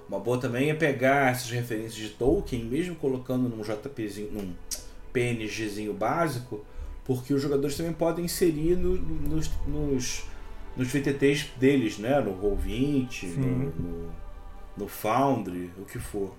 [0.09, 4.53] Uma boa também é pegar essas referências de Tolkien, mesmo colocando num JPzinho, num
[5.13, 6.65] PNGzinho básico,
[7.09, 10.25] porque os jogadores também podem inserir no, nos, nos,
[10.77, 12.19] nos VTTs deles, né?
[12.19, 14.11] No Roll20, no, no,
[14.77, 16.35] no, Foundry, o que for.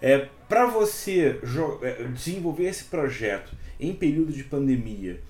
[0.00, 1.40] É, para você
[1.82, 5.20] é, desenvolver esse projeto em período de pandemia,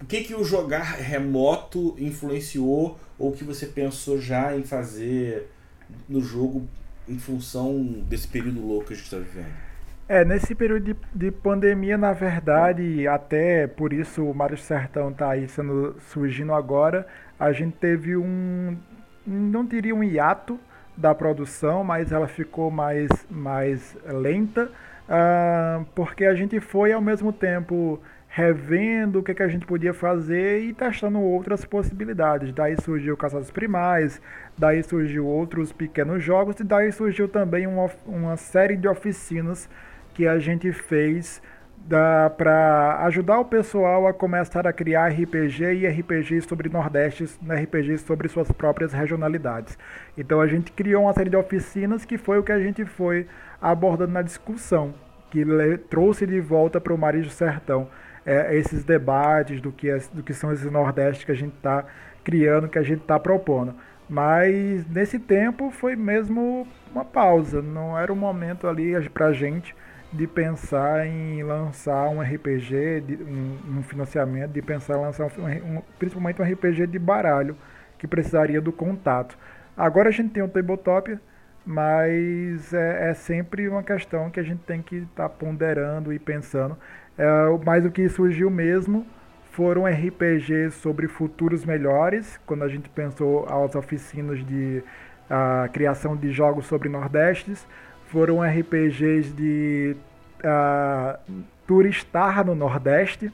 [0.00, 5.48] o que, que o jogar remoto influenciou ou que você pensou já em fazer
[6.08, 6.68] no jogo
[7.08, 9.69] em função desse período louco que a gente está vivendo?
[10.12, 15.30] É, nesse período de, de, pandemia, na verdade, até por isso o Mário Sertão está
[15.30, 17.06] aí sendo, surgindo agora,
[17.38, 18.76] a gente teve um,
[19.24, 20.58] não diria um hiato
[20.96, 27.32] da produção, mas ela ficou mais, mais lenta, uh, porque a gente foi ao mesmo
[27.32, 32.52] tempo revendo o que, que a gente podia fazer e testando outras possibilidades.
[32.52, 34.20] Daí surgiu Caçados Primais,
[34.58, 39.68] daí surgiu outros pequenos jogos e daí surgiu também uma, uma série de oficinas
[40.20, 41.40] que a gente fez
[42.36, 47.96] para ajudar o pessoal a começar a criar RPG e RPG sobre Nordeste, né, RPG
[47.96, 49.78] sobre suas próprias regionalidades.
[50.18, 53.26] Então a gente criou uma série de oficinas que foi o que a gente foi
[53.62, 54.92] abordando na discussão,
[55.30, 55.42] que
[55.88, 57.88] trouxe de volta para o Maris Sertão
[58.26, 61.86] é, esses debates do que, é, do que são esses Nordestes que a gente está
[62.22, 63.74] criando, que a gente está propondo.
[64.06, 69.74] Mas nesse tempo foi mesmo uma pausa, não era o momento ali para a gente
[70.12, 75.76] de pensar em lançar um RPG, de, um, um, financiamento, de pensar em lançar um,
[75.76, 77.56] um, principalmente um RPG de baralho,
[77.98, 79.36] que precisaria do contato.
[79.76, 81.18] Agora a gente tem o tabletop,
[81.64, 86.18] mas é, é sempre uma questão que a gente tem que estar tá ponderando e
[86.18, 86.76] pensando.
[87.16, 87.24] É,
[87.64, 89.06] mas o que surgiu mesmo
[89.52, 94.82] foram RPGs sobre futuros melhores, quando a gente pensou as oficinas de
[95.28, 97.64] a criação de jogos sobre Nordestes,
[98.10, 99.96] foram RPGs de
[100.44, 101.18] uh,
[101.66, 103.32] turistar no Nordeste.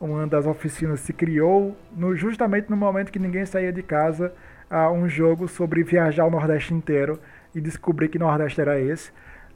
[0.00, 4.32] Uma das oficinas se criou no, justamente no momento que ninguém saía de casa,
[4.70, 7.20] uh, um jogo sobre viajar o Nordeste inteiro
[7.54, 9.10] e descobrir que Nordeste era esse.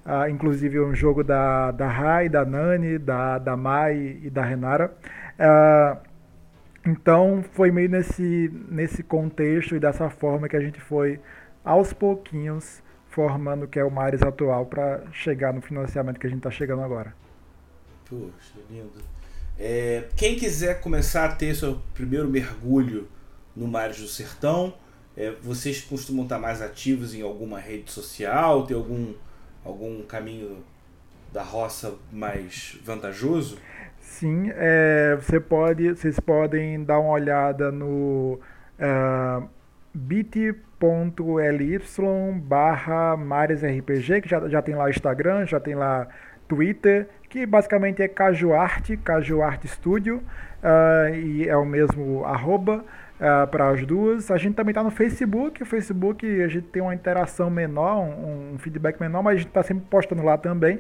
[0.06, 4.92] Uh, inclusive um jogo da, da Rai, da Nani, da, da Mai e da Renara.
[5.38, 5.98] Uh,
[6.86, 11.20] então foi meio nesse, nesse contexto e dessa forma que a gente foi
[11.62, 16.30] aos pouquinhos formando o que é o Mares atual para chegar no financiamento que a
[16.30, 17.14] gente está chegando agora.
[18.08, 19.02] Poxa, lindo.
[19.58, 23.08] É, quem quiser começar a ter seu primeiro mergulho
[23.54, 24.74] no Mares do Sertão,
[25.16, 28.64] é, vocês costumam estar mais ativos em alguma rede social?
[28.64, 29.12] Tem algum,
[29.64, 30.64] algum caminho
[31.32, 33.58] da roça mais vantajoso?
[34.00, 38.40] Sim, é, você pode, vocês podem dar uma olhada no
[38.78, 39.48] uh,
[39.92, 41.78] bit.ly
[42.42, 46.06] barra maresrpg, que já, já tem lá Instagram, já tem lá
[46.48, 50.22] Twitter, que basicamente é Cajuarte, Cajuarte Studio,
[50.62, 52.84] uh, e é o mesmo arroba
[53.20, 54.30] uh, para as duas.
[54.30, 58.54] A gente também está no Facebook, o Facebook a gente tem uma interação menor, um,
[58.54, 60.76] um feedback menor, mas a gente está sempre postando lá também.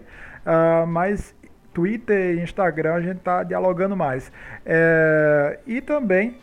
[0.46, 1.34] Uh, mas
[1.72, 4.30] Twitter e Instagram a gente está dialogando mais.
[4.64, 6.36] É, e também,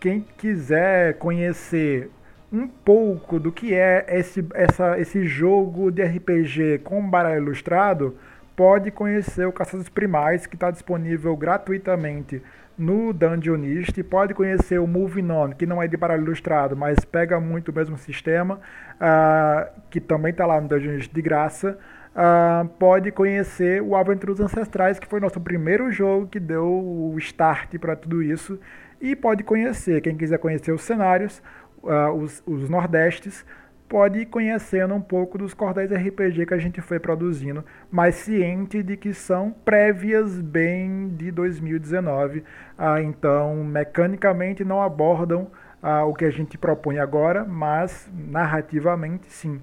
[0.00, 2.10] quem quiser conhecer
[2.52, 8.16] um pouco do que é esse, essa, esse jogo de RPG com baralho ilustrado,
[8.56, 12.42] pode conhecer o Caça dos Primais, que está disponível gratuitamente
[12.76, 14.02] no Dungeonist.
[14.02, 17.74] Pode conhecer o Moving On, que não é de baralho ilustrado, mas pega muito o
[17.74, 18.58] mesmo sistema,
[18.96, 21.78] uh, que também está lá no Dungeonist de graça.
[22.10, 27.78] Uh, pode conhecer o Aventuras Ancestrais, que foi nosso primeiro jogo que deu o start
[27.78, 28.58] para tudo isso.
[29.00, 31.42] E pode conhecer, quem quiser conhecer os cenários,
[31.82, 33.44] uh, os, os Nordestes,
[33.90, 38.84] pode ir conhecendo um pouco dos cordéis RPG que a gente foi produzindo, mas ciente
[38.84, 42.44] de que são prévias bem de 2019.
[42.78, 45.50] Ah, então, mecanicamente não abordam
[45.82, 49.60] ah, o que a gente propõe agora, mas narrativamente sim.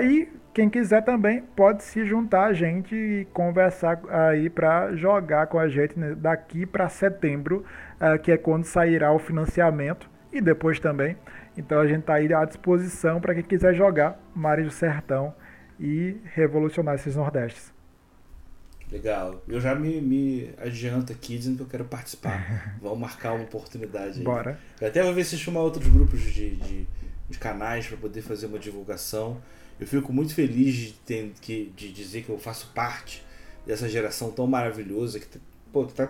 [0.00, 5.58] E quem quiser também pode se juntar a gente e conversar aí para jogar com
[5.58, 7.64] a gente né, daqui para setembro,
[8.22, 11.16] que é quando sairá o financiamento, e depois também
[11.56, 15.34] então a gente está aí à disposição para quem quiser jogar Mares do Sertão
[15.80, 17.72] e revolucionar esses Nordestes.
[18.92, 19.42] Legal.
[19.48, 22.76] Eu já me, me adianto aqui dizendo que eu quero participar.
[22.80, 24.24] Vamos marcar uma oportunidade aí.
[24.24, 24.60] Bora.
[24.80, 26.86] Eu até vou ver se chamar outros grupos de, de,
[27.28, 29.40] de canais para poder fazer uma divulgação.
[29.80, 33.24] Eu fico muito feliz de, ter, que, de dizer que eu faço parte
[33.66, 36.08] dessa geração tão maravilhosa que está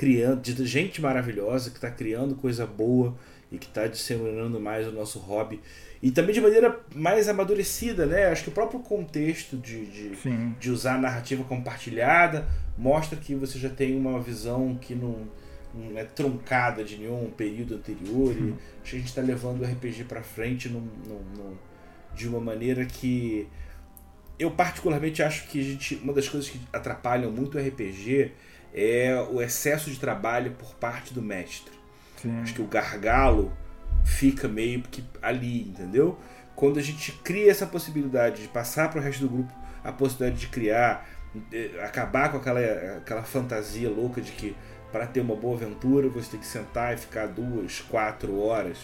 [0.00, 3.14] criando, de gente maravilhosa que está criando coisa boa
[3.52, 5.60] e que está disseminando mais o nosso hobby.
[6.02, 8.28] E também de maneira mais amadurecida, né?
[8.28, 10.16] Acho que o próprio contexto de, de,
[10.58, 12.48] de usar a narrativa compartilhada
[12.78, 15.28] mostra que você já tem uma visão que não,
[15.74, 18.34] não é truncada de nenhum período anterior.
[18.34, 21.56] E acho que a gente está levando o RPG para frente num, num, num,
[22.14, 23.46] de uma maneira que
[24.38, 28.32] eu particularmente acho que a gente, uma das coisas que atrapalham muito o RPG
[28.74, 31.72] é o excesso de trabalho por parte do mestre.
[32.16, 32.40] Sim.
[32.40, 33.52] Acho que o gargalo
[34.04, 36.18] fica meio que ali, entendeu?
[36.54, 39.52] Quando a gente cria essa possibilidade de passar para o resto do grupo
[39.82, 41.08] a possibilidade de criar,
[41.82, 42.60] acabar com aquela,
[42.98, 44.54] aquela fantasia louca de que
[44.92, 48.78] para ter uma boa aventura você tem que sentar e ficar duas, quatro horas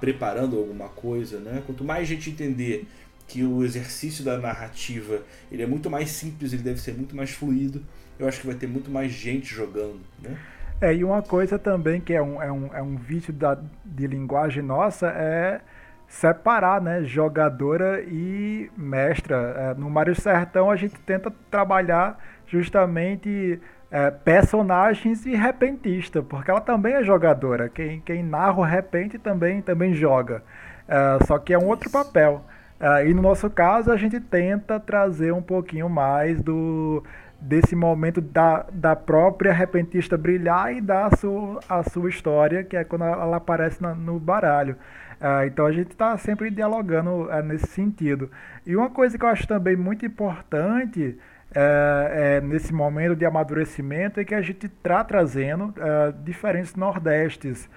[0.00, 1.62] preparando alguma coisa, né?
[1.64, 2.86] Quanto mais gente entender
[3.26, 7.30] que o exercício da narrativa ele é muito mais simples, ele deve ser muito mais
[7.30, 7.82] fluido,
[8.18, 10.36] eu acho que vai ter muito mais gente jogando, né?
[10.80, 14.06] É, e uma coisa também que é um, é um, é um vício da, de
[14.06, 15.60] linguagem nossa é
[16.06, 19.36] separar né, jogadora e mestra.
[19.36, 23.60] É, no Mario Sertão a gente tenta trabalhar justamente
[23.90, 27.68] é, personagens e repentista, porque ela também é jogadora.
[27.68, 30.42] Quem, quem narra o repente também, também joga.
[30.86, 32.44] É, só que é um outro papel.
[32.80, 37.02] É, e no nosso caso, a gente tenta trazer um pouquinho mais do
[37.40, 42.74] desse momento da, da própria repentista brilhar e dar a sua, a sua história, que
[42.74, 44.76] é quando ela aparece na, no baralho.
[45.20, 48.30] Uh, então a gente está sempre dialogando uh, nesse sentido.
[48.66, 51.18] E uma coisa que eu acho também muito importante
[51.56, 57.70] é, nesse momento de amadurecimento é que a gente está trazendo uh, diferentes nordestes,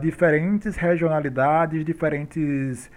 [0.00, 2.90] diferentes regionalidades, diferentes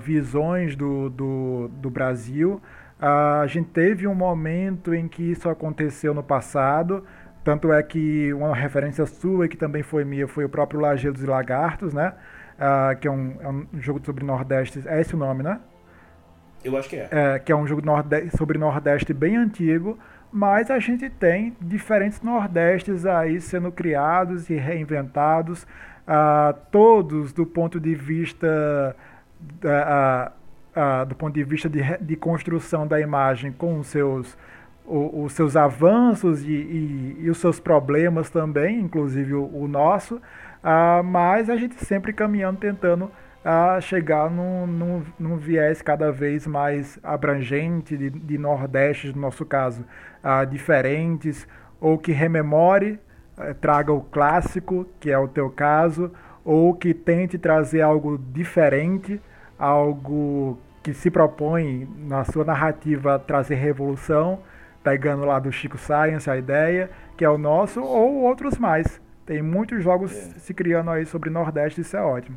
[0.00, 2.60] visões do, do, do Brasil.
[3.00, 7.04] a gente teve um momento em que isso aconteceu no passado,
[7.44, 11.24] tanto é que uma referência sua, que também foi minha, foi o próprio Lajeiro dos
[11.24, 12.14] Lagartos, né?
[12.62, 14.82] uh, que é um, é um, jogo sobre Nordeste.
[14.86, 15.60] É esse o nome, né?
[16.64, 17.08] Eu acho que é.
[17.10, 19.98] é que é um jogo nordeste, sobre Nordeste bem antigo,
[20.30, 27.80] mas a gente tem diferentes Nordestes aí sendo criados e reinventados, uh, todos do ponto
[27.80, 28.96] de vista.
[29.64, 30.30] Uh,
[30.76, 34.36] uh, do ponto de vista de, de construção da imagem com os seus,
[34.84, 40.20] o, os seus avanços e, e, e, os seus problemas também, inclusive o, o nosso,
[40.62, 46.46] Uh, mas a gente sempre caminhando, tentando uh, chegar num, num, num, viés cada vez
[46.46, 49.84] mais abrangente de, de Nordeste, no nosso caso,
[50.22, 51.48] uh, diferentes,
[51.80, 53.00] ou que rememore,
[53.36, 56.12] eh, traga o clássico, que é o teu caso,
[56.44, 59.20] ou que tente trazer algo diferente,
[59.62, 64.42] algo que se propõe na sua narrativa trazer revolução,
[64.82, 69.00] pegando lá do Chico Science a ideia, que é o nosso, ou outros mais.
[69.24, 70.40] Tem muitos jogos é.
[70.40, 72.36] se criando aí sobre Nordeste, isso é ótimo.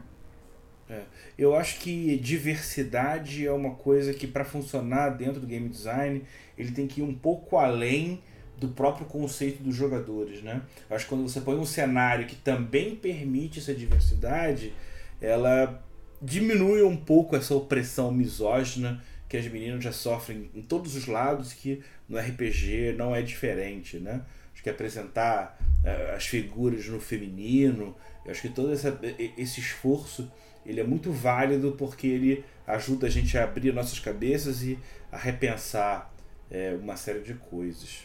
[0.88, 1.02] É.
[1.36, 6.24] Eu acho que diversidade é uma coisa que, para funcionar dentro do game design,
[6.56, 8.22] ele tem que ir um pouco além
[8.56, 10.44] do próprio conceito dos jogadores.
[10.44, 10.62] Né?
[10.88, 14.72] Eu acho que quando você põe um cenário que também permite essa diversidade,
[15.20, 15.84] ela
[16.26, 21.54] diminui um pouco essa opressão misógina que as meninas já sofrem em todos os lados,
[21.54, 23.98] que no RPG não é diferente.
[23.98, 24.22] Né?
[24.54, 27.96] Acho que apresentar uh, as figuras no feminino,
[28.26, 29.00] eu acho que todo essa,
[29.38, 30.32] esse esforço
[30.66, 34.80] ele é muito válido porque ele ajuda a gente a abrir nossas cabeças e
[35.12, 36.12] a repensar
[36.50, 38.00] é, uma série de coisas.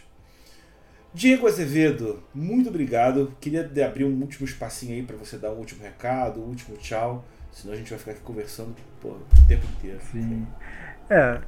[1.12, 3.34] Diego Azevedo, muito obrigado.
[3.40, 7.24] Queria abrir um último espacinho aí para você dar um último recado, um último tchau,
[7.52, 8.74] senão a gente vai ficar aqui conversando
[9.04, 9.98] o tempo inteiro.
[10.10, 10.46] Sim.
[11.08, 11.40] É,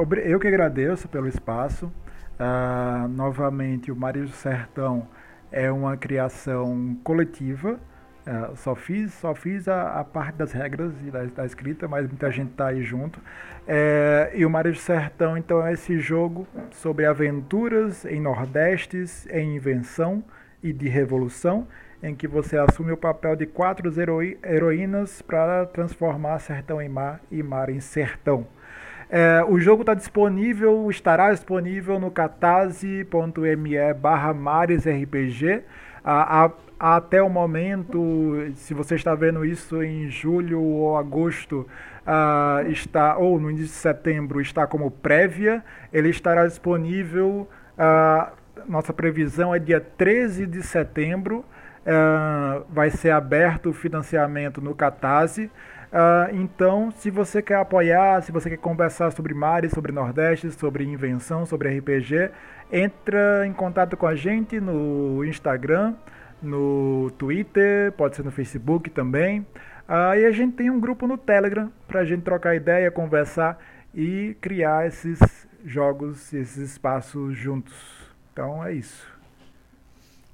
[0.00, 1.92] uh, eu que agradeço pelo espaço.
[2.38, 5.06] Uh, novamente, o Maria do Sertão
[5.50, 7.78] é uma criação coletiva.
[8.24, 12.06] Uh, só fiz, só fiz a, a, parte das regras e da, da escrita, mas
[12.06, 13.20] muita gente está aí junto.
[13.66, 19.56] É, e o Maria do Sertão, então, é esse jogo sobre aventuras em Nordestes, em
[19.56, 20.22] invenção
[20.62, 21.66] e de revolução,
[22.02, 23.90] em que você assume o papel de quatro
[24.44, 28.46] heroínas para transformar sertão em mar e mar em sertão.
[29.08, 35.62] É, o jogo está disponível, estará disponível no catarse.me barra maresrpg.
[36.04, 36.50] A, a,
[36.96, 41.68] até o momento, se você está vendo isso em julho ou agosto,
[42.06, 45.62] uh, está ou no início de setembro, está como prévia.
[45.92, 47.48] Ele estará disponível,
[47.78, 48.32] uh,
[48.66, 51.44] nossa previsão é dia 13 de setembro.
[51.84, 55.50] Uh, vai ser aberto o financiamento no Catarse.
[55.92, 60.84] Uh, então, se você quer apoiar, se você quer conversar sobre mares, sobre Nordeste, sobre
[60.84, 62.30] invenção, sobre RPG,
[62.70, 65.94] entra em contato com a gente no Instagram,
[66.40, 69.40] no Twitter, pode ser no Facebook também.
[69.88, 73.58] Uh, e a gente tem um grupo no Telegram para a gente trocar ideia, conversar
[73.94, 75.18] e criar esses
[75.64, 78.10] jogos, esses espaços juntos.
[78.32, 79.11] Então é isso.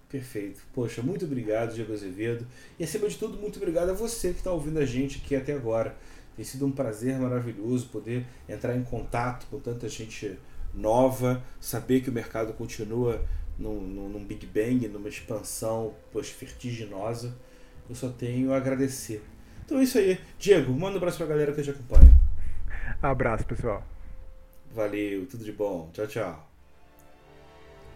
[0.09, 0.63] Perfeito.
[0.73, 2.47] Poxa, muito obrigado, Diego Azevedo.
[2.79, 5.53] E acima de tudo, muito obrigado a você que está ouvindo a gente aqui até
[5.53, 5.95] agora.
[6.35, 10.39] Tem sido um prazer maravilhoso poder entrar em contato com tanta gente
[10.73, 13.23] nova, saber que o mercado continua
[13.59, 17.37] num, num, num Big Bang, numa expansão poxa, vertiginosa.
[17.89, 19.23] Eu só tenho a agradecer.
[19.65, 20.19] Então é isso aí.
[20.39, 22.15] Diego, manda um abraço para a galera que te acompanha.
[23.03, 23.85] Abraço, pessoal.
[24.75, 25.91] Valeu, tudo de bom.
[25.93, 26.48] Tchau, tchau.